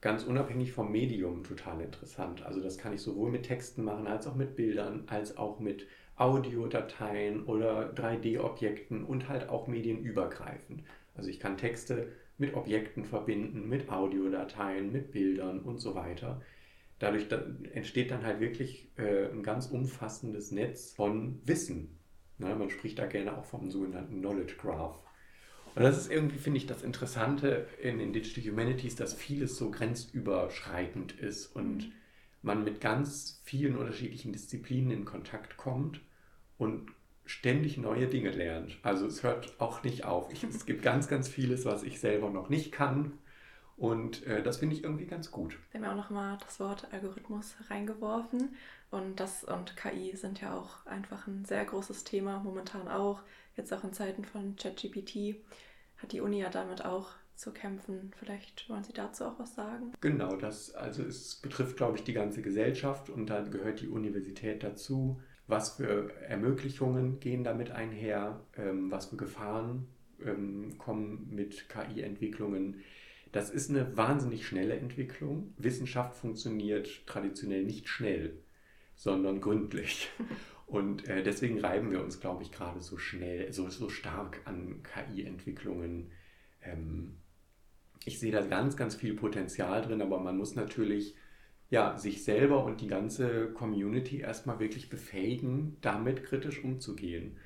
[0.00, 2.42] ganz unabhängig vom Medium total interessant.
[2.42, 5.86] Also das kann ich sowohl mit Texten machen, als auch mit Bildern, als auch mit
[6.16, 10.82] Audiodateien oder 3D-Objekten und halt auch medienübergreifend.
[11.14, 16.40] Also ich kann Texte mit Objekten verbinden, mit Audiodateien, mit Bildern und so weiter.
[16.98, 17.26] Dadurch
[17.72, 21.99] entsteht dann halt wirklich äh, ein ganz umfassendes Netz von Wissen,
[22.40, 24.98] Ne, man spricht da gerne auch vom sogenannten Knowledge Graph.
[25.74, 29.70] Und das ist irgendwie, finde ich, das Interessante in den Digital Humanities, dass vieles so
[29.70, 31.92] grenzüberschreitend ist und mhm.
[32.42, 36.00] man mit ganz vielen unterschiedlichen Disziplinen in Kontakt kommt
[36.56, 36.90] und
[37.26, 38.78] ständig neue Dinge lernt.
[38.82, 40.32] Also es hört auch nicht auf.
[40.32, 43.12] Ich, es gibt ganz, ganz vieles, was ich selber noch nicht kann.
[43.80, 45.58] Und äh, das finde ich irgendwie ganz gut.
[45.70, 48.54] Wir haben ja auch noch mal das Wort Algorithmus reingeworfen.
[48.90, 53.22] Und das und KI sind ja auch einfach ein sehr großes Thema, momentan auch.
[53.56, 55.36] Jetzt auch in Zeiten von ChatGPT
[55.96, 58.12] hat die Uni ja damit auch zu kämpfen.
[58.18, 59.94] Vielleicht wollen Sie dazu auch was sagen?
[60.02, 64.62] Genau, das, also es betrifft, glaube ich, die ganze Gesellschaft und da gehört die Universität
[64.62, 65.22] dazu.
[65.46, 68.44] Was für Ermöglichungen gehen damit einher?
[68.58, 69.88] Ähm, was für Gefahren
[70.22, 72.82] ähm, kommen mit KI-Entwicklungen?
[73.32, 75.54] Das ist eine wahnsinnig schnelle Entwicklung.
[75.56, 78.38] Wissenschaft funktioniert traditionell nicht schnell
[79.00, 80.10] sondern gründlich.
[80.66, 84.82] Und äh, deswegen reiben wir uns, glaube ich, gerade so schnell, so, so stark an
[84.84, 86.12] KI-Entwicklungen.
[86.62, 87.16] Ähm,
[88.04, 91.16] ich sehe da ganz, ganz viel Potenzial drin, aber man muss natürlich
[91.70, 97.38] ja, sich selber und die ganze Community erstmal wirklich befähigen, damit kritisch umzugehen.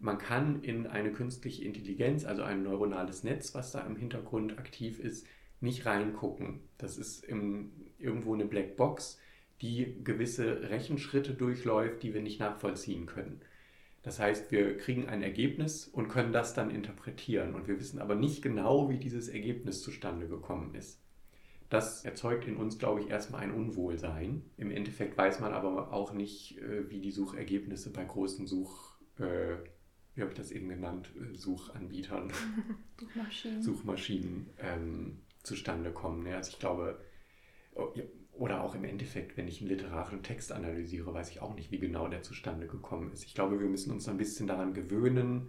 [0.00, 4.98] Man kann in eine künstliche Intelligenz, also ein neuronales Netz, was da im Hintergrund aktiv
[4.98, 5.26] ist,
[5.60, 6.60] nicht reingucken.
[6.78, 9.18] Das ist im, irgendwo eine Blackbox
[9.60, 13.42] die gewisse Rechenschritte durchläuft, die wir nicht nachvollziehen können.
[14.02, 18.14] Das heißt, wir kriegen ein Ergebnis und können das dann interpretieren und wir wissen aber
[18.14, 21.02] nicht genau, wie dieses Ergebnis zustande gekommen ist.
[21.68, 24.42] Das erzeugt in uns, glaube ich, erstmal ein Unwohlsein.
[24.56, 29.56] Im Endeffekt weiß man aber auch nicht, äh, wie die Suchergebnisse bei großen Such, äh,
[30.20, 32.30] wie habe ich das eben genannt, Suchanbietern,
[33.00, 36.26] Suchmaschinen, Suchmaschinen ähm, zustande kommen.
[36.26, 37.00] Also ich glaube,
[37.74, 37.88] oh,
[38.34, 41.78] oder auch im Endeffekt, wenn ich einen literarischen Text analysiere, weiß ich auch nicht, wie
[41.78, 43.24] genau der zustande gekommen ist.
[43.24, 45.48] Ich glaube, wir müssen uns ein bisschen daran gewöhnen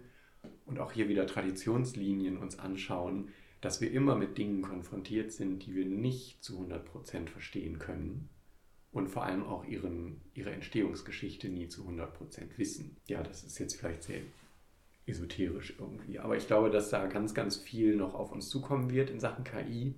[0.64, 3.28] und auch hier wieder Traditionslinien uns anschauen,
[3.60, 8.30] dass wir immer mit Dingen konfrontiert sind, die wir nicht zu 100% verstehen können
[8.90, 12.96] und vor allem auch ihren, ihre Entstehungsgeschichte nie zu 100% wissen.
[13.06, 14.22] Ja, das ist jetzt vielleicht sehr
[15.06, 19.10] esoterisch irgendwie, aber ich glaube, dass da ganz, ganz viel noch auf uns zukommen wird
[19.10, 19.94] in Sachen KI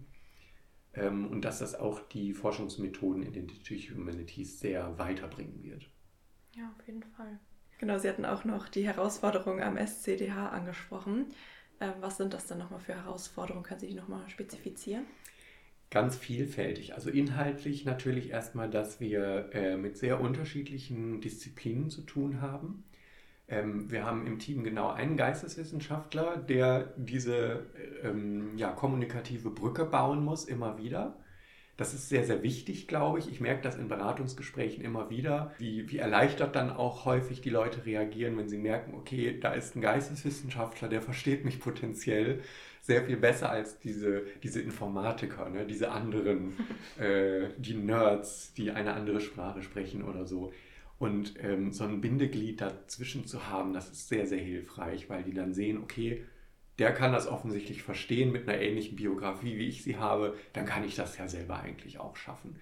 [0.94, 5.88] ähm, und dass das auch die Forschungsmethoden in den Digital Humanities sehr weiterbringen wird.
[6.56, 7.38] Ja, auf jeden Fall.
[7.78, 11.26] Genau, Sie hatten auch noch die Herausforderungen am SCDH angesprochen.
[11.80, 13.64] Ähm, was sind das dann nochmal für Herausforderungen?
[13.64, 15.04] Können Sie die nochmal spezifizieren?
[15.90, 16.94] Ganz vielfältig.
[16.94, 22.84] Also inhaltlich natürlich erstmal, dass wir äh, mit sehr unterschiedlichen Disziplinen zu tun haben.
[23.48, 27.66] Ähm, wir haben im Team genau einen Geisteswissenschaftler, der diese
[28.02, 31.16] ähm, ja, kommunikative Brücke bauen muss, immer wieder.
[31.76, 33.28] Das ist sehr, sehr wichtig, glaube ich.
[33.28, 37.84] Ich merke das in Beratungsgesprächen immer wieder, wie, wie erleichtert dann auch häufig die Leute
[37.84, 42.42] reagieren, wenn sie merken, okay, da ist ein Geisteswissenschaftler, der versteht mich potenziell
[42.80, 45.66] sehr viel besser als diese, diese Informatiker, ne?
[45.66, 46.52] diese anderen,
[46.98, 50.52] äh, die Nerds, die eine andere Sprache sprechen oder so.
[50.98, 55.34] Und ähm, so ein Bindeglied dazwischen zu haben, das ist sehr, sehr hilfreich, weil die
[55.34, 56.24] dann sehen, okay,
[56.78, 60.84] der kann das offensichtlich verstehen mit einer ähnlichen Biografie, wie ich sie habe, dann kann
[60.84, 62.56] ich das ja selber eigentlich auch schaffen.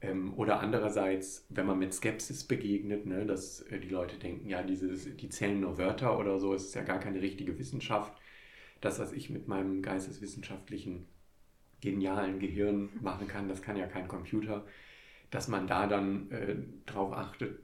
[0.00, 4.62] Ähm, oder andererseits, wenn man mit Skepsis begegnet, ne, dass äh, die Leute denken, ja,
[4.62, 8.12] dieses, die zählen nur Wörter oder so, es ist ja gar keine richtige Wissenschaft.
[8.80, 11.06] Das, was ich mit meinem geisteswissenschaftlichen,
[11.80, 14.64] genialen Gehirn machen kann, das kann ja kein Computer,
[15.30, 17.60] dass man da dann äh, darauf achtet,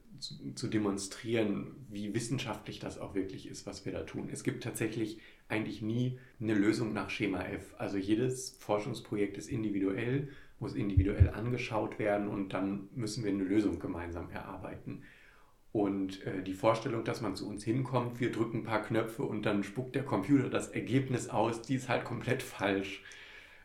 [0.55, 4.29] zu, demonstrieren, wie wissenschaftlich das auch wirklich ist, was wir da tun.
[4.33, 7.75] Es gibt tatsächlich eigentlich nie eine Lösung nach Schema F.
[7.79, 13.79] Also jedes Forschungsprojekt ist individuell, muss individuell angeschaut werden und dann müssen wir eine Lösung
[13.79, 15.03] gemeinsam erarbeiten.
[15.73, 19.43] Und äh, die Vorstellung, dass man zu uns hinkommt, wir drücken ein paar Knöpfe und
[19.43, 23.03] dann spuckt der Computer das Ergebnis aus, die ist halt komplett falsch.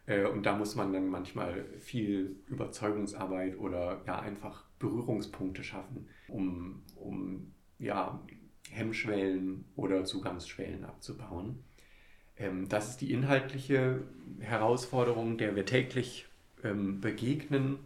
[0.08, 6.84] Äh, und da muss man dann manchmal viel Überzeugungsarbeit oder ja einfach Berührungspunkte schaffen, um,
[6.96, 8.20] um ja,
[8.72, 11.64] Hemmschwellen oder Zugangsschwellen abzubauen.
[12.38, 14.04] Ähm, das ist die inhaltliche
[14.40, 16.28] Herausforderung, der wir täglich
[16.64, 17.80] ähm, begegnen.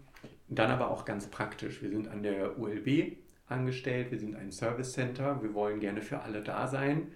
[0.50, 1.82] Dann aber auch ganz praktisch.
[1.82, 6.22] Wir sind an der ULB angestellt, wir sind ein Service Center, wir wollen gerne für
[6.22, 7.12] alle da sein.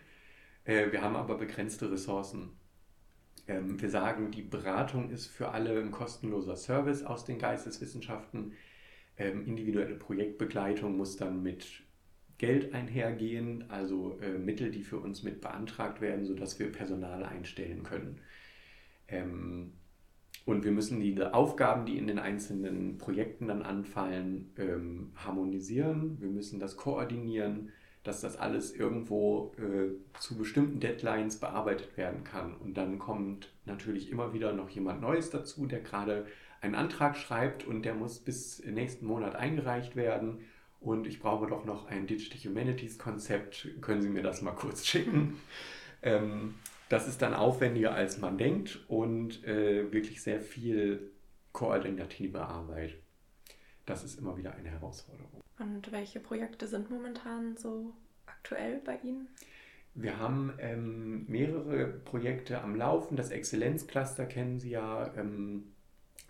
[0.66, 2.52] Äh, wir haben aber begrenzte Ressourcen.
[3.48, 8.54] Ähm, wir sagen, die Beratung ist für alle ein kostenloser Service aus den Geisteswissenschaften.
[9.18, 11.66] Individuelle Projektbegleitung muss dann mit
[12.38, 17.84] Geld einhergehen, also äh, Mittel, die für uns mit beantragt werden, sodass wir Personal einstellen
[17.84, 18.20] können.
[19.08, 19.74] Ähm,
[20.46, 26.22] und wir müssen die Aufgaben, die in den einzelnen Projekten dann anfallen, ähm, harmonisieren.
[26.22, 27.72] Wir müssen das koordinieren,
[28.04, 32.56] dass das alles irgendwo äh, zu bestimmten Deadlines bearbeitet werden kann.
[32.56, 36.28] Und dann kommt natürlich immer wieder noch jemand Neues dazu, der gerade
[36.62, 40.40] einen Antrag schreibt und der muss bis nächsten Monat eingereicht werden
[40.80, 43.68] und ich brauche doch noch ein Digital Humanities Konzept.
[43.82, 45.40] Können Sie mir das mal kurz schicken?
[46.02, 46.56] Ähm,
[46.90, 51.12] das ist dann aufwendiger, als man denkt und äh, wirklich sehr viel
[51.52, 52.96] koordinative Arbeit.
[53.86, 55.42] Das ist immer wieder eine Herausforderung.
[55.60, 57.94] Und welche Projekte sind momentan so
[58.26, 59.28] aktuell bei Ihnen?
[59.96, 63.18] Wir haben ähm, mehrere Projekte am Laufen.
[63.18, 65.12] Das Exzellenzcluster kennen Sie ja.
[65.16, 65.74] Ähm,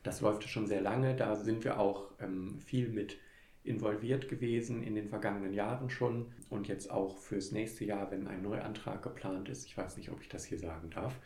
[0.07, 1.15] das läuft schon sehr lange.
[1.15, 3.17] Da sind wir auch ähm, viel mit
[3.63, 8.41] involviert gewesen in den vergangenen Jahren schon und jetzt auch fürs nächste Jahr, wenn ein
[8.41, 9.65] Neuantrag geplant ist.
[9.65, 11.19] Ich weiß nicht, ob ich das hier sagen darf,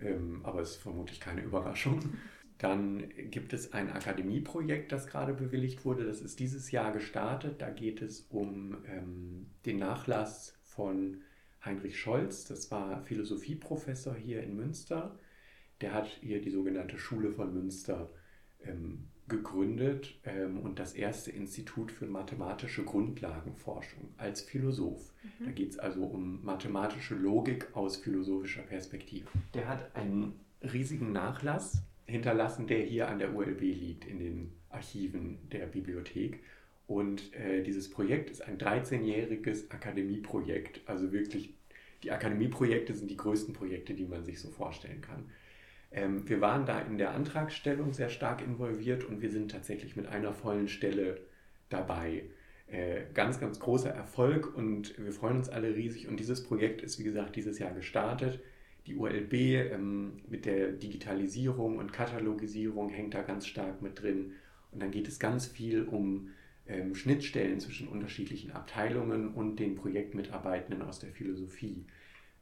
[0.00, 2.00] ähm, aber es ist vermutlich keine Überraschung.
[2.58, 6.06] Dann gibt es ein Akademieprojekt, das gerade bewilligt wurde.
[6.06, 7.60] Das ist dieses Jahr gestartet.
[7.60, 11.20] Da geht es um ähm, den Nachlass von
[11.62, 12.44] Heinrich Scholz.
[12.44, 15.18] Das war Philosophieprofessor hier in Münster.
[15.80, 18.10] Der hat hier die sogenannte Schule von Münster
[18.62, 25.12] ähm, gegründet ähm, und das erste Institut für mathematische Grundlagenforschung als Philosoph.
[25.22, 25.44] Mhm.
[25.46, 29.26] Da geht es also um mathematische Logik aus philosophischer Perspektive.
[29.54, 35.38] Der hat einen riesigen Nachlass hinterlassen, der hier an der ULB liegt, in den Archiven
[35.50, 36.40] der Bibliothek.
[36.86, 40.82] Und äh, dieses Projekt ist ein 13-jähriges Akademieprojekt.
[40.84, 41.54] Also wirklich,
[42.02, 45.30] die Akademieprojekte sind die größten Projekte, die man sich so vorstellen kann.
[45.94, 50.06] Ähm, wir waren da in der Antragstellung sehr stark involviert und wir sind tatsächlich mit
[50.06, 51.20] einer vollen Stelle
[51.68, 52.24] dabei.
[52.66, 56.08] Äh, ganz, ganz großer Erfolg und wir freuen uns alle riesig.
[56.08, 58.40] Und dieses Projekt ist, wie gesagt, dieses Jahr gestartet.
[58.86, 64.32] Die ULB ähm, mit der Digitalisierung und Katalogisierung hängt da ganz stark mit drin.
[64.72, 66.30] Und dann geht es ganz viel um
[66.66, 71.84] ähm, Schnittstellen zwischen unterschiedlichen Abteilungen und den Projektmitarbeitenden aus der Philosophie.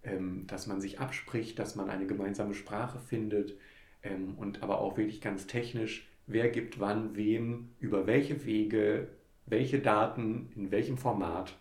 [0.05, 3.57] Ähm, dass man sich abspricht, dass man eine gemeinsame Sprache findet
[4.03, 9.09] ähm, und aber auch wirklich ganz technisch, wer gibt wann wem, über welche Wege,
[9.47, 11.59] welche Daten, in welchem Format,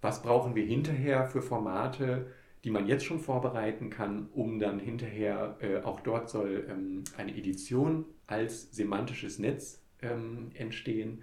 [0.00, 2.26] was brauchen wir hinterher für Formate,
[2.64, 7.36] die man jetzt schon vorbereiten kann, um dann hinterher, äh, auch dort soll ähm, eine
[7.36, 11.22] Edition als semantisches Netz ähm, entstehen.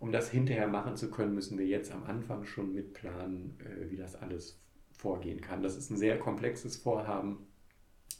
[0.00, 3.96] Um das hinterher machen zu können, müssen wir jetzt am Anfang schon mitplanen, äh, wie
[3.96, 4.60] das alles
[4.98, 5.62] vorgehen kann.
[5.62, 7.46] Das ist ein sehr komplexes Vorhaben,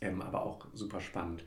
[0.01, 1.45] ähm, aber auch super spannend.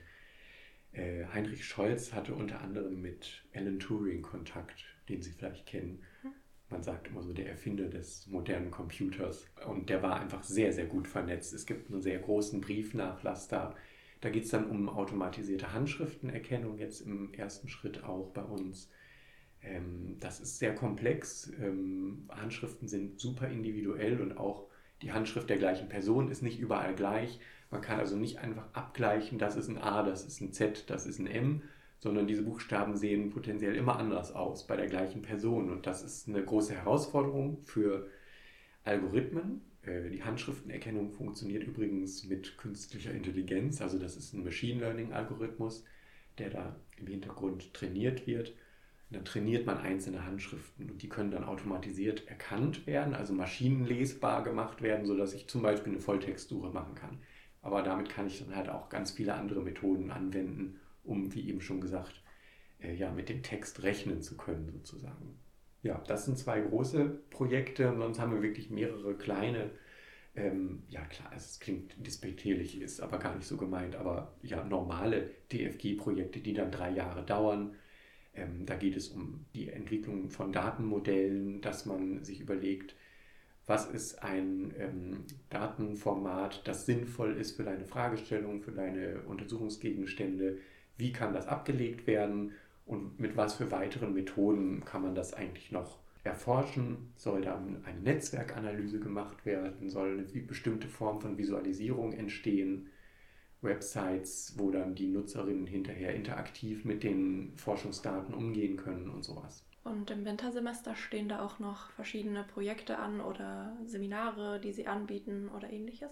[0.91, 6.03] Äh, Heinrich Scholz hatte unter anderem mit Alan Turing Kontakt, den Sie vielleicht kennen.
[6.23, 6.33] Mhm.
[6.69, 9.45] Man sagt immer so, der Erfinder des modernen Computers.
[9.67, 11.53] Und der war einfach sehr, sehr gut vernetzt.
[11.53, 13.75] Es gibt einen sehr großen Briefnachlass da.
[14.21, 18.89] Da geht es dann um automatisierte Handschriftenerkennung, jetzt im ersten Schritt auch bei uns.
[19.63, 21.51] Ähm, das ist sehr komplex.
[21.59, 24.70] Ähm, Handschriften sind super individuell und auch
[25.01, 27.39] die Handschrift der gleichen Person ist nicht überall gleich.
[27.69, 31.05] Man kann also nicht einfach abgleichen, das ist ein A, das ist ein Z, das
[31.05, 31.63] ist ein M,
[31.99, 35.71] sondern diese Buchstaben sehen potenziell immer anders aus bei der gleichen Person.
[35.71, 38.09] Und das ist eine große Herausforderung für
[38.83, 39.61] Algorithmen.
[39.83, 45.85] Äh, die Handschriftenerkennung funktioniert übrigens mit künstlicher Intelligenz, also das ist ein Machine Learning-Algorithmus,
[46.37, 48.53] der da im Hintergrund trainiert wird.
[49.11, 54.41] Und dann trainiert man einzelne Handschriften und die können dann automatisiert erkannt werden, also maschinenlesbar
[54.41, 57.19] gemacht werden, sodass ich zum Beispiel eine Volltextsuche machen kann.
[57.61, 61.59] Aber damit kann ich dann halt auch ganz viele andere Methoden anwenden, um, wie eben
[61.59, 62.23] schon gesagt,
[62.79, 65.37] äh, ja, mit dem Text rechnen zu können, sozusagen.
[65.83, 69.71] Ja, das sind zwei große Projekte sonst haben wir wirklich mehrere kleine.
[70.35, 75.31] Ähm, ja, klar, es klingt despektierlich, ist aber gar nicht so gemeint, aber ja, normale
[75.51, 77.75] DFG-Projekte, die dann drei Jahre dauern
[78.33, 82.95] ähm, da geht es um die Entwicklung von Datenmodellen, dass man sich überlegt,
[83.67, 90.57] was ist ein ähm, Datenformat, das sinnvoll ist für deine Fragestellung, für deine Untersuchungsgegenstände,
[90.97, 92.53] wie kann das abgelegt werden?
[92.85, 97.99] Und mit was für weiteren Methoden kann man das eigentlich noch erforschen, soll dann eine
[98.01, 102.89] Netzwerkanalyse gemacht werden, soll eine bestimmte Form von Visualisierung entstehen
[103.61, 109.63] Websites, wo dann die Nutzerinnen hinterher interaktiv mit den Forschungsdaten umgehen können und sowas.
[109.83, 115.49] Und im Wintersemester stehen da auch noch verschiedene Projekte an oder Seminare, die Sie anbieten
[115.49, 116.11] oder ähnliches?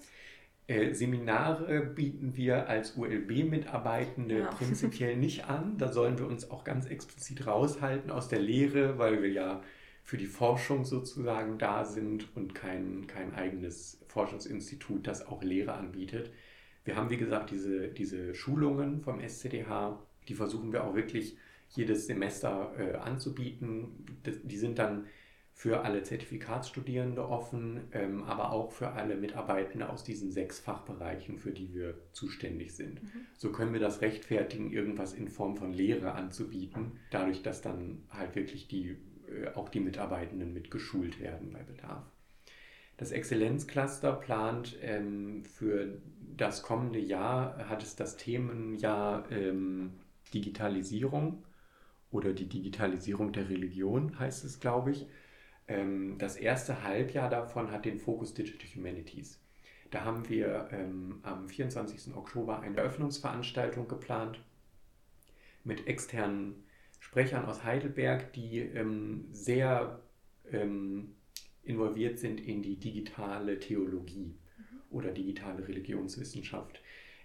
[0.65, 4.47] Äh, Seminare bieten wir als ULB-Mitarbeitende ja.
[4.49, 5.77] prinzipiell nicht an.
[5.77, 9.61] Da sollen wir uns auch ganz explizit raushalten aus der Lehre, weil wir ja
[10.03, 16.31] für die Forschung sozusagen da sind und kein, kein eigenes Forschungsinstitut, das auch Lehre anbietet.
[16.85, 21.37] Wir haben, wie gesagt, diese, diese Schulungen vom SCDH, die versuchen wir auch wirklich
[21.69, 24.05] jedes Semester äh, anzubieten.
[24.43, 25.05] Die sind dann
[25.59, 31.51] für alle Zertifikatsstudierende offen, ähm, aber auch für alle Mitarbeitende aus diesen sechs Fachbereichen, für
[31.51, 33.03] die wir zuständig sind.
[33.03, 33.25] Mhm.
[33.37, 38.37] So können wir das rechtfertigen, irgendwas in Form von Lehre anzubieten, dadurch, dass dann halt
[38.37, 38.95] wirklich die,
[39.27, 42.05] äh, auch die Mitarbeitenden mitgeschult werden bei Bedarf.
[42.95, 46.01] Das Exzellenzcluster plant ähm, für
[46.39, 49.99] das kommende Jahr, hat es das Themenjahr ähm,
[50.33, 51.43] Digitalisierung
[52.11, 55.07] oder die Digitalisierung der Religion, heißt es, glaube ich.
[55.67, 59.39] Ähm, das erste Halbjahr davon hat den Fokus Digital Humanities.
[59.91, 62.15] Da haben wir ähm, am 24.
[62.15, 64.39] Oktober eine Eröffnungsveranstaltung geplant
[65.63, 66.63] mit externen
[66.99, 69.99] Sprechern aus Heidelberg, die ähm, sehr
[70.51, 71.15] ähm,
[71.63, 74.35] involviert sind in die digitale Theologie.
[74.91, 76.81] Oder digitale Religionswissenschaft.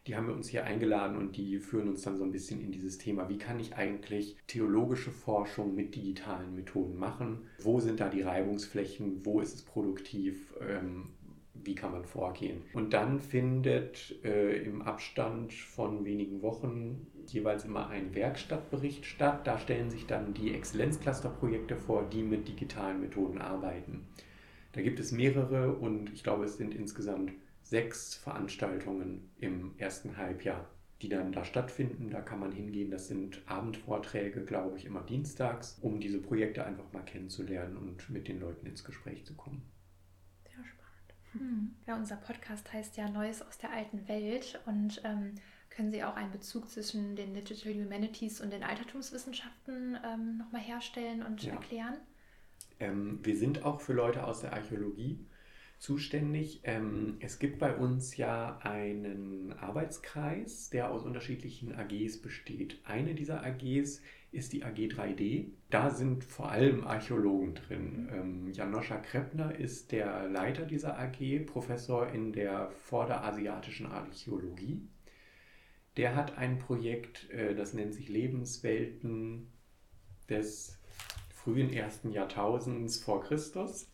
[0.07, 2.73] Die haben wir uns hier eingeladen und die führen uns dann so ein bisschen in
[2.73, 7.47] dieses Thema, wie kann ich eigentlich theologische Forschung mit digitalen Methoden machen?
[7.63, 9.25] Wo sind da die Reibungsflächen?
[9.25, 10.55] Wo ist es produktiv?
[10.61, 11.15] Ähm,
[11.55, 12.63] wie kann man vorgehen?
[12.75, 19.47] Und dann findet äh, im Abstand von wenigen Wochen jeweils immer ein Werkstattbericht statt.
[19.47, 24.07] Da stellen sich dann die Exzellenzcluster-Projekte vor, die mit digitalen Methoden arbeiten.
[24.73, 27.33] Da gibt es mehrere und ich glaube, es sind insgesamt
[27.65, 30.69] sechs Veranstaltungen im ersten Halbjahr,
[31.03, 32.11] die dann da stattfinden.
[32.11, 32.91] Da kann man hingehen.
[32.91, 38.29] Das sind Abendvorträge, glaube ich, immer dienstags, um diese Projekte einfach mal kennenzulernen und mit
[38.29, 39.63] den Leuten ins Gespräch zu kommen.
[40.45, 41.15] Sehr spannend.
[41.33, 41.75] Hm.
[41.87, 45.35] Ja, unser Podcast heißt ja Neues aus der alten Welt und ähm,
[45.71, 51.23] können Sie auch einen Bezug zwischen den Digital Humanities und den Altertumswissenschaften ähm, nochmal herstellen
[51.23, 51.55] und ja.
[51.55, 51.97] erklären?
[52.79, 55.27] Ähm, wir sind auch für Leute aus der Archäologie
[55.85, 56.61] zuständig.
[56.65, 62.81] Ähm, es gibt bei uns ja einen Arbeitskreis, der aus unterschiedlichen AGs besteht.
[62.85, 64.01] Eine dieser AGs
[64.33, 65.51] ist die AG 3D.
[65.69, 68.09] Da sind vor allem Archäologen drin.
[68.11, 74.89] Ähm, Janoscha Kreppner ist der Leiter dieser AG, Professor in der vorderasiatischen Archäologie.
[75.99, 79.53] Der hat ein Projekt, äh, das nennt sich Lebenswelten
[80.31, 80.79] des
[81.29, 83.87] frühen ersten Jahrtausends vor Christus.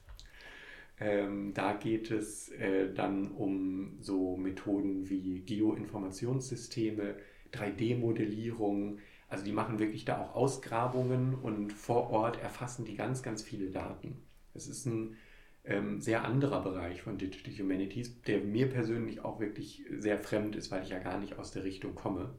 [1.01, 7.17] Ähm, da geht es äh, dann um so Methoden wie Geoinformationssysteme,
[7.53, 8.99] 3D-Modellierung.
[9.29, 13.71] Also die machen wirklich da auch Ausgrabungen und vor Ort erfassen die ganz, ganz viele
[13.71, 14.23] Daten.
[14.55, 15.17] Es ist ein
[15.65, 20.71] ähm, sehr anderer Bereich von Digital Humanities, der mir persönlich auch wirklich sehr fremd ist,
[20.71, 22.35] weil ich ja gar nicht aus der Richtung komme.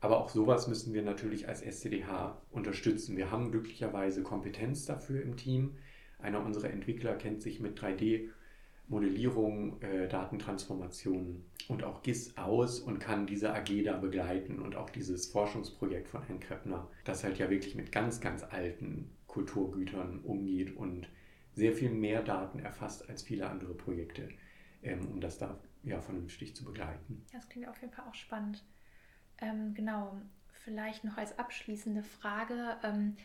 [0.00, 3.16] Aber auch sowas müssen wir natürlich als SCDH unterstützen.
[3.16, 5.76] Wir haben glücklicherweise Kompetenz dafür im Team.
[6.22, 13.26] Einer unserer Entwickler kennt sich mit 3D-Modellierung, äh, Datentransformation und auch GIS aus und kann
[13.26, 17.74] diese AG da begleiten und auch dieses Forschungsprojekt von Herrn Kreppner, das halt ja wirklich
[17.74, 21.08] mit ganz, ganz alten Kulturgütern umgeht und
[21.54, 24.28] sehr viel mehr Daten erfasst als viele andere Projekte,
[24.82, 27.24] ähm, um das da ja vernünftig zu begleiten.
[27.32, 28.64] Das klingt auf jeden Fall auch spannend.
[29.38, 30.20] Ähm, genau,
[30.64, 32.76] vielleicht noch als abschließende Frage.
[32.82, 33.16] Ähm,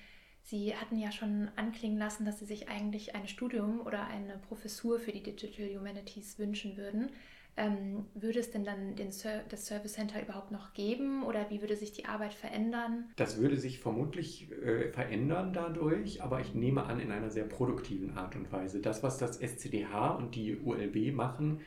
[0.48, 5.00] Sie hatten ja schon anklingen lassen, dass Sie sich eigentlich ein Studium oder eine Professur
[5.00, 7.10] für die Digital Humanities wünschen würden.
[7.58, 11.62] Ähm, würde es denn dann den Ser das Service Center überhaupt noch geben oder wie
[11.62, 13.06] würde sich die Arbeit verändern?
[13.16, 18.16] Das würde sich vermutlich äh, verändern dadurch, aber ich nehme an in einer sehr produktiven
[18.16, 18.82] Art und Weise.
[18.82, 21.62] Das, was das SCDH und die ULB machen,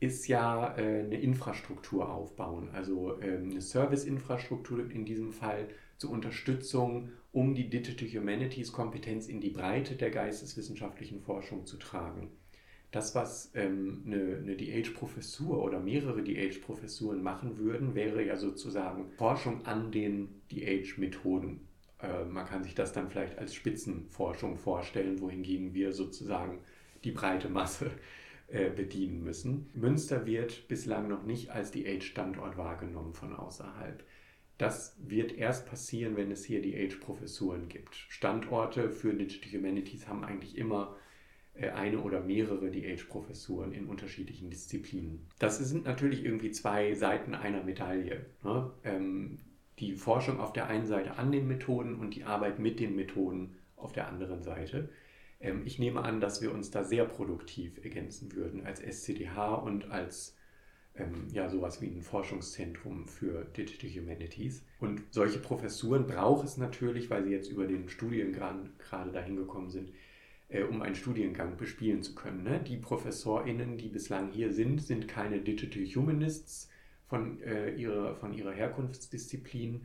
[0.00, 7.10] ist ja äh, eine Infrastruktur aufbauen, also äh, eine Serviceinfrastruktur in diesem Fall zur Unterstützung,
[7.32, 12.30] um die Digital Humanities Kompetenz in die Breite der geisteswissenschaftlichen Forschung zu tragen.
[12.90, 19.66] Das, was ähm, eine, eine DH-Professur oder mehrere DH-Professuren machen würden, wäre ja sozusagen Forschung
[19.66, 21.60] an den DH-Methoden.
[22.00, 26.60] Äh, man kann sich das dann vielleicht als Spitzenforschung vorstellen, wohingegen wir sozusagen
[27.04, 27.90] die breite Masse
[28.48, 29.68] äh, bedienen müssen.
[29.74, 34.02] Münster wird bislang noch nicht als die Age-Standort wahrgenommen von außerhalb.
[34.58, 37.94] Das wird erst passieren, wenn es hier die Age-Professuren gibt.
[37.94, 40.96] Standorte für Digital Humanities haben eigentlich immer
[41.54, 45.26] äh, eine oder mehrere die Age-Professuren in unterschiedlichen Disziplinen.
[45.38, 48.26] Das sind natürlich irgendwie zwei Seiten einer Medaille.
[48.42, 48.70] Ne?
[48.82, 49.38] Ähm,
[49.78, 53.54] die Forschung auf der einen Seite an den Methoden und die Arbeit mit den Methoden
[53.76, 54.88] auf der anderen Seite.
[55.40, 59.90] Ähm, ich nehme an, dass wir uns da sehr produktiv ergänzen würden als SCDH und
[59.90, 60.36] als
[60.98, 64.64] ähm, ja, sowas wie ein Forschungszentrum für Digital Humanities.
[64.80, 69.70] Und solche Professuren braucht es natürlich, weil sie jetzt über den Studiengang gerade dahin gekommen
[69.70, 69.92] sind,
[70.48, 72.42] äh, um einen Studiengang bespielen zu können.
[72.42, 72.60] Ne?
[72.60, 76.70] Die ProfessorInnen, die bislang hier sind, sind keine Digital Humanists
[77.06, 79.82] von, äh, ihrer, von ihrer Herkunftsdisziplin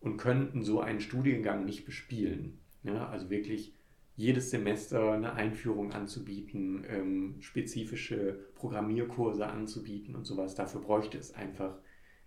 [0.00, 2.58] und könnten so einen Studiengang nicht bespielen.
[2.82, 3.06] Ne?
[3.06, 3.75] Also wirklich
[4.16, 10.54] jedes Semester eine Einführung anzubieten, ähm, spezifische Programmierkurse anzubieten und sowas.
[10.54, 11.78] Dafür bräuchte es einfach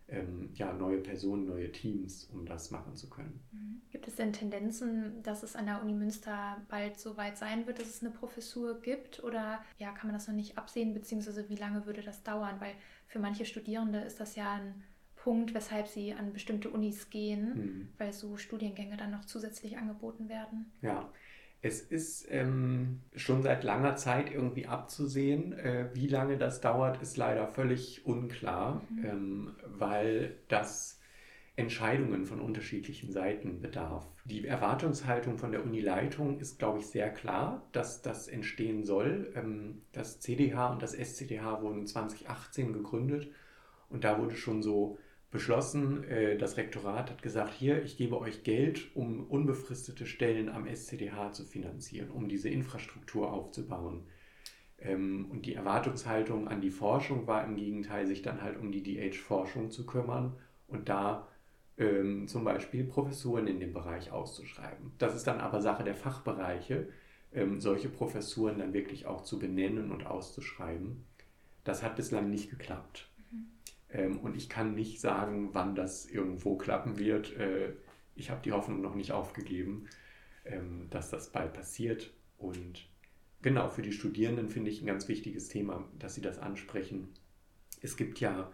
[0.08, 3.40] ähm, ja, neue Personen, neue Teams, um das machen zu können.
[3.52, 3.82] Mhm.
[3.92, 7.80] Gibt es denn Tendenzen, dass es an der Uni Münster bald so weit sein wird,
[7.80, 9.24] dass es eine Professur gibt?
[9.24, 12.56] Oder ja, kann man das noch nicht absehen, beziehungsweise wie lange würde das dauern?
[12.60, 12.74] Weil
[13.08, 14.84] für manche Studierende ist das ja ein
[15.16, 17.90] Punkt, weshalb sie an bestimmte Unis gehen, mhm.
[17.98, 20.72] weil so Studiengänge dann noch zusätzlich angeboten werden.
[20.82, 21.12] Ja,
[21.62, 25.53] es ist ähm, schon seit langer Zeit irgendwie abzusehen.
[25.53, 29.05] Äh, wie lange das dauert, ist leider völlig unklar, mhm.
[29.05, 30.99] ähm, weil das
[31.57, 34.07] Entscheidungen von unterschiedlichen Seiten bedarf.
[34.24, 39.34] Die Erwartungshaltung von der Unileitung ist, glaube ich, sehr klar, dass das entstehen soll.
[39.36, 43.30] Ähm, das CDH und das SCDH wurden 2018 gegründet
[43.89, 44.97] und da wurde schon so
[45.32, 50.66] beschlossen, äh, das Rektorat hat gesagt, hier, ich gebe euch Geld, um unbefristete Stellen am
[50.66, 54.06] SCDH zu finanzieren, um diese Infrastruktur aufzubauen.
[54.80, 58.84] Ähm, und die Erwartungshaltung an die Forschung war im Gegenteil, sich dann halt um die
[58.84, 60.36] DH-Forschung zu kümmern
[60.68, 61.28] und da
[61.78, 64.92] ähm, zum Beispiel Professuren in dem Bereich auszuschreiben.
[64.98, 66.90] Das ist dann aber Sache der Fachbereiche,
[67.34, 71.06] ähm, solche Professuren dann wirklich auch zu benennen und auszuschreiben.
[71.64, 73.10] Das hat bislang nicht geklappt.
[73.92, 77.36] Ähm, und ich kann nicht sagen, wann das irgendwo klappen wird.
[77.38, 77.74] Äh,
[78.16, 79.88] ich habe die Hoffnung noch nicht aufgegeben,
[80.46, 82.14] ähm, dass das bald passiert.
[82.38, 82.88] Und
[83.42, 87.10] genau, für die Studierenden finde ich ein ganz wichtiges Thema, dass sie das ansprechen.
[87.82, 88.52] Es gibt ja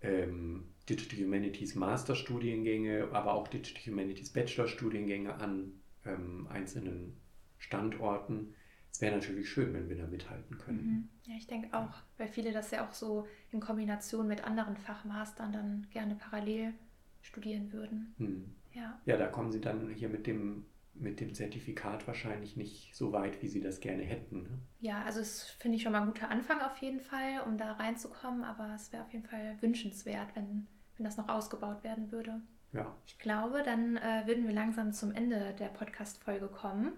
[0.00, 5.72] ähm, Digital Humanities Masterstudiengänge, aber auch Digital Humanities Bachelorstudiengänge an
[6.04, 7.16] ähm, einzelnen
[7.58, 8.54] Standorten
[9.00, 10.84] wäre natürlich schön, wenn wir da mithalten können.
[10.84, 11.08] Mhm.
[11.24, 15.52] Ja, ich denke auch, weil viele das ja auch so in Kombination mit anderen Fachmastern
[15.52, 16.74] dann gerne parallel
[17.22, 18.14] studieren würden.
[18.18, 18.54] Hm.
[18.72, 19.00] Ja.
[19.04, 23.42] Ja, da kommen sie dann hier mit dem, mit dem Zertifikat wahrscheinlich nicht so weit,
[23.42, 24.42] wie sie das gerne hätten.
[24.42, 24.58] Ne?
[24.80, 27.72] Ja, also es finde ich schon mal ein guter Anfang auf jeden Fall, um da
[27.72, 30.66] reinzukommen, aber es wäre auf jeden Fall wünschenswert, wenn,
[30.96, 32.40] wenn das noch ausgebaut werden würde.
[32.72, 32.96] Ja.
[33.06, 36.92] Ich glaube, dann äh, würden wir langsam zum Ende der Podcast-Folge kommen.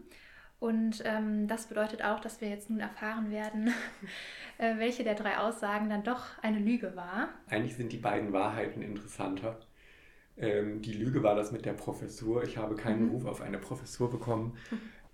[0.60, 3.68] Und ähm, das bedeutet auch, dass wir jetzt nun erfahren werden,
[4.58, 7.28] äh, welche der drei Aussagen dann doch eine Lüge war.
[7.48, 9.60] Eigentlich sind die beiden Wahrheiten interessanter.
[10.36, 12.44] Ähm, die Lüge war das mit der Professur.
[12.44, 13.10] Ich habe keinen Mhm.
[13.10, 14.56] Ruf auf eine Professur bekommen.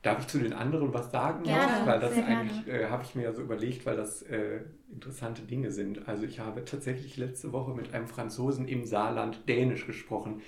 [0.03, 1.45] Darf ich zu den anderen was sagen?
[1.45, 5.43] Gerne, weil das eigentlich äh, habe ich mir ja so überlegt, weil das äh, interessante
[5.43, 6.09] Dinge sind.
[6.09, 10.41] Also ich habe tatsächlich letzte Woche mit einem Franzosen im Saarland Dänisch gesprochen,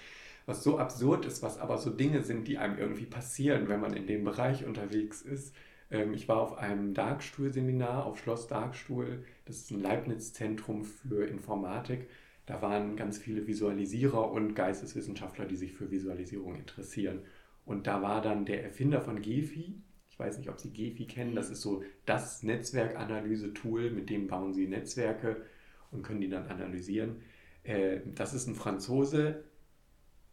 [0.46, 3.94] was so absurd ist, was aber so Dinge sind, die einem irgendwie passieren, wenn man
[3.94, 5.54] in dem Bereich unterwegs ist.
[5.90, 9.24] Ähm, ich war auf einem Darkstuhl-Seminar auf Schloss Darkstuhl.
[9.44, 12.08] Das ist ein Leibniz-Zentrum für Informatik.
[12.46, 17.22] Da waren ganz viele Visualisierer und Geisteswissenschaftler, die sich für Visualisierung interessieren.
[17.64, 19.80] Und da war dann der Erfinder von Gefi,
[20.10, 24.52] ich weiß nicht, ob Sie Gefi kennen, das ist so das Netzwerkanalyse-Tool, mit dem bauen
[24.52, 25.42] Sie Netzwerke
[25.90, 27.22] und können die dann analysieren.
[27.64, 29.44] Äh, Das ist ein Franzose,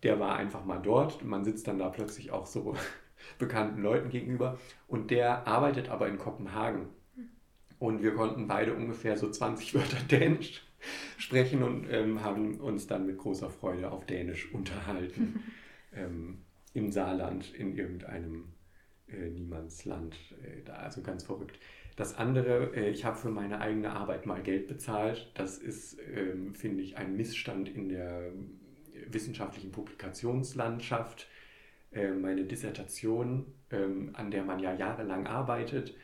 [0.03, 1.23] der war einfach mal dort.
[1.23, 2.75] Man sitzt dann da plötzlich auch so
[3.39, 4.57] bekannten Leuten gegenüber.
[4.87, 6.87] Und der arbeitet aber in Kopenhagen.
[7.77, 10.65] Und wir konnten beide ungefähr so 20 Wörter Dänisch
[11.17, 15.43] sprechen und ähm, haben uns dann mit großer Freude auf Dänisch unterhalten.
[15.93, 16.39] ähm,
[16.73, 18.53] Im Saarland, in irgendeinem
[19.07, 20.15] äh, Niemandsland.
[20.41, 21.59] Äh, da, also ganz verrückt.
[21.95, 25.31] Das andere, äh, ich habe für meine eigene Arbeit mal Geld bezahlt.
[25.35, 28.31] Das ist, ähm, finde ich, ein Missstand in der
[29.13, 31.27] wissenschaftlichen Publikationslandschaft.
[31.91, 35.95] Äh, meine Dissertation, ähm, an der man ja jahrelang arbeitet,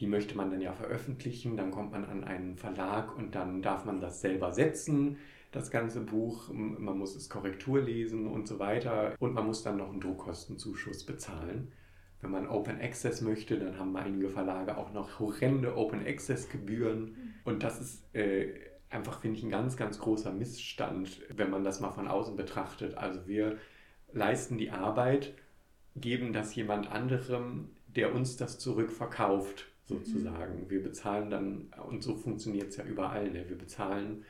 [0.00, 1.56] die möchte man dann ja veröffentlichen.
[1.56, 5.18] Dann kommt man an einen Verlag und dann darf man das selber setzen,
[5.52, 6.50] das ganze Buch.
[6.52, 9.14] Man muss es Korrektur lesen und so weiter.
[9.18, 11.72] Und man muss dann noch einen Druckkostenzuschuss bezahlen.
[12.20, 17.16] Wenn man Open Access möchte, dann haben einige Verlage auch noch horrende Open Access Gebühren.
[17.44, 18.54] Und das ist äh,
[18.92, 22.96] einfach, finde ich, ein ganz, ganz großer Missstand, wenn man das mal von außen betrachtet.
[22.96, 23.58] Also wir
[24.12, 25.34] leisten die Arbeit,
[25.96, 30.70] geben das jemand anderem, der uns das zurückverkauft, sozusagen.
[30.70, 33.48] Wir bezahlen dann, und so funktioniert es ja überall, ne?
[33.48, 34.24] wir bezahlen,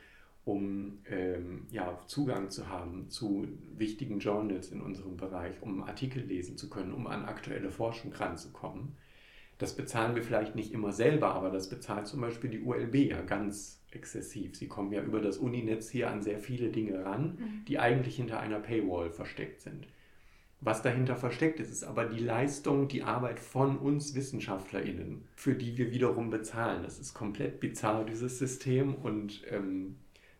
[0.45, 3.47] um ähm, ja, Zugang zu haben zu
[3.77, 8.97] wichtigen Journals in unserem Bereich, um Artikel lesen zu können, um an aktuelle Forschung ranzukommen.
[9.63, 13.21] Das bezahlen wir vielleicht nicht immer selber, aber das bezahlt zum Beispiel die ULB ja
[13.21, 14.57] ganz exzessiv.
[14.57, 18.41] Sie kommen ja über das Uninetz hier an sehr viele Dinge ran, die eigentlich hinter
[18.41, 19.87] einer Paywall versteckt sind.
[20.59, 25.77] Was dahinter versteckt ist, ist aber die Leistung, die Arbeit von uns WissenschaftlerInnen, für die
[25.77, 26.83] wir wiederum bezahlen.
[26.83, 29.95] Das ist komplett bizarr, dieses System, und ähm,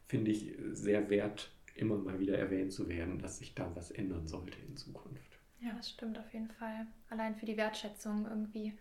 [0.05, 4.28] finde ich sehr wert, immer mal wieder erwähnt zu werden, dass sich da was ändern
[4.28, 5.39] sollte in Zukunft.
[5.61, 6.88] Ja, das stimmt auf jeden Fall.
[7.09, 8.74] Allein für die Wertschätzung irgendwie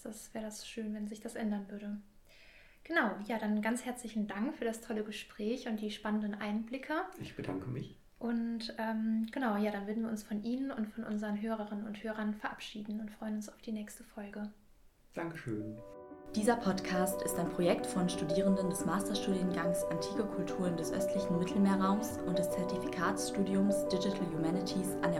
[0.00, 1.98] ist das, wäre das schön, wenn sich das ändern würde.
[2.84, 6.94] Genau, ja, dann ganz herzlichen Dank für das tolle Gespräch und die spannenden Einblicke.
[7.20, 7.98] Ich bedanke mich.
[8.18, 12.02] Und ähm, genau, ja, dann würden wir uns von Ihnen und von unseren Hörerinnen und
[12.02, 14.50] Hörern verabschieden und freuen uns auf die nächste Folge.
[15.14, 15.76] Dankeschön.
[16.34, 22.38] Dieser Podcast ist ein Projekt von Studierenden des Masterstudiengangs Antike Kulturen des östlichen Mittelmeerraums und
[22.38, 25.12] des Zertifikatsstudiums Digital Humanities an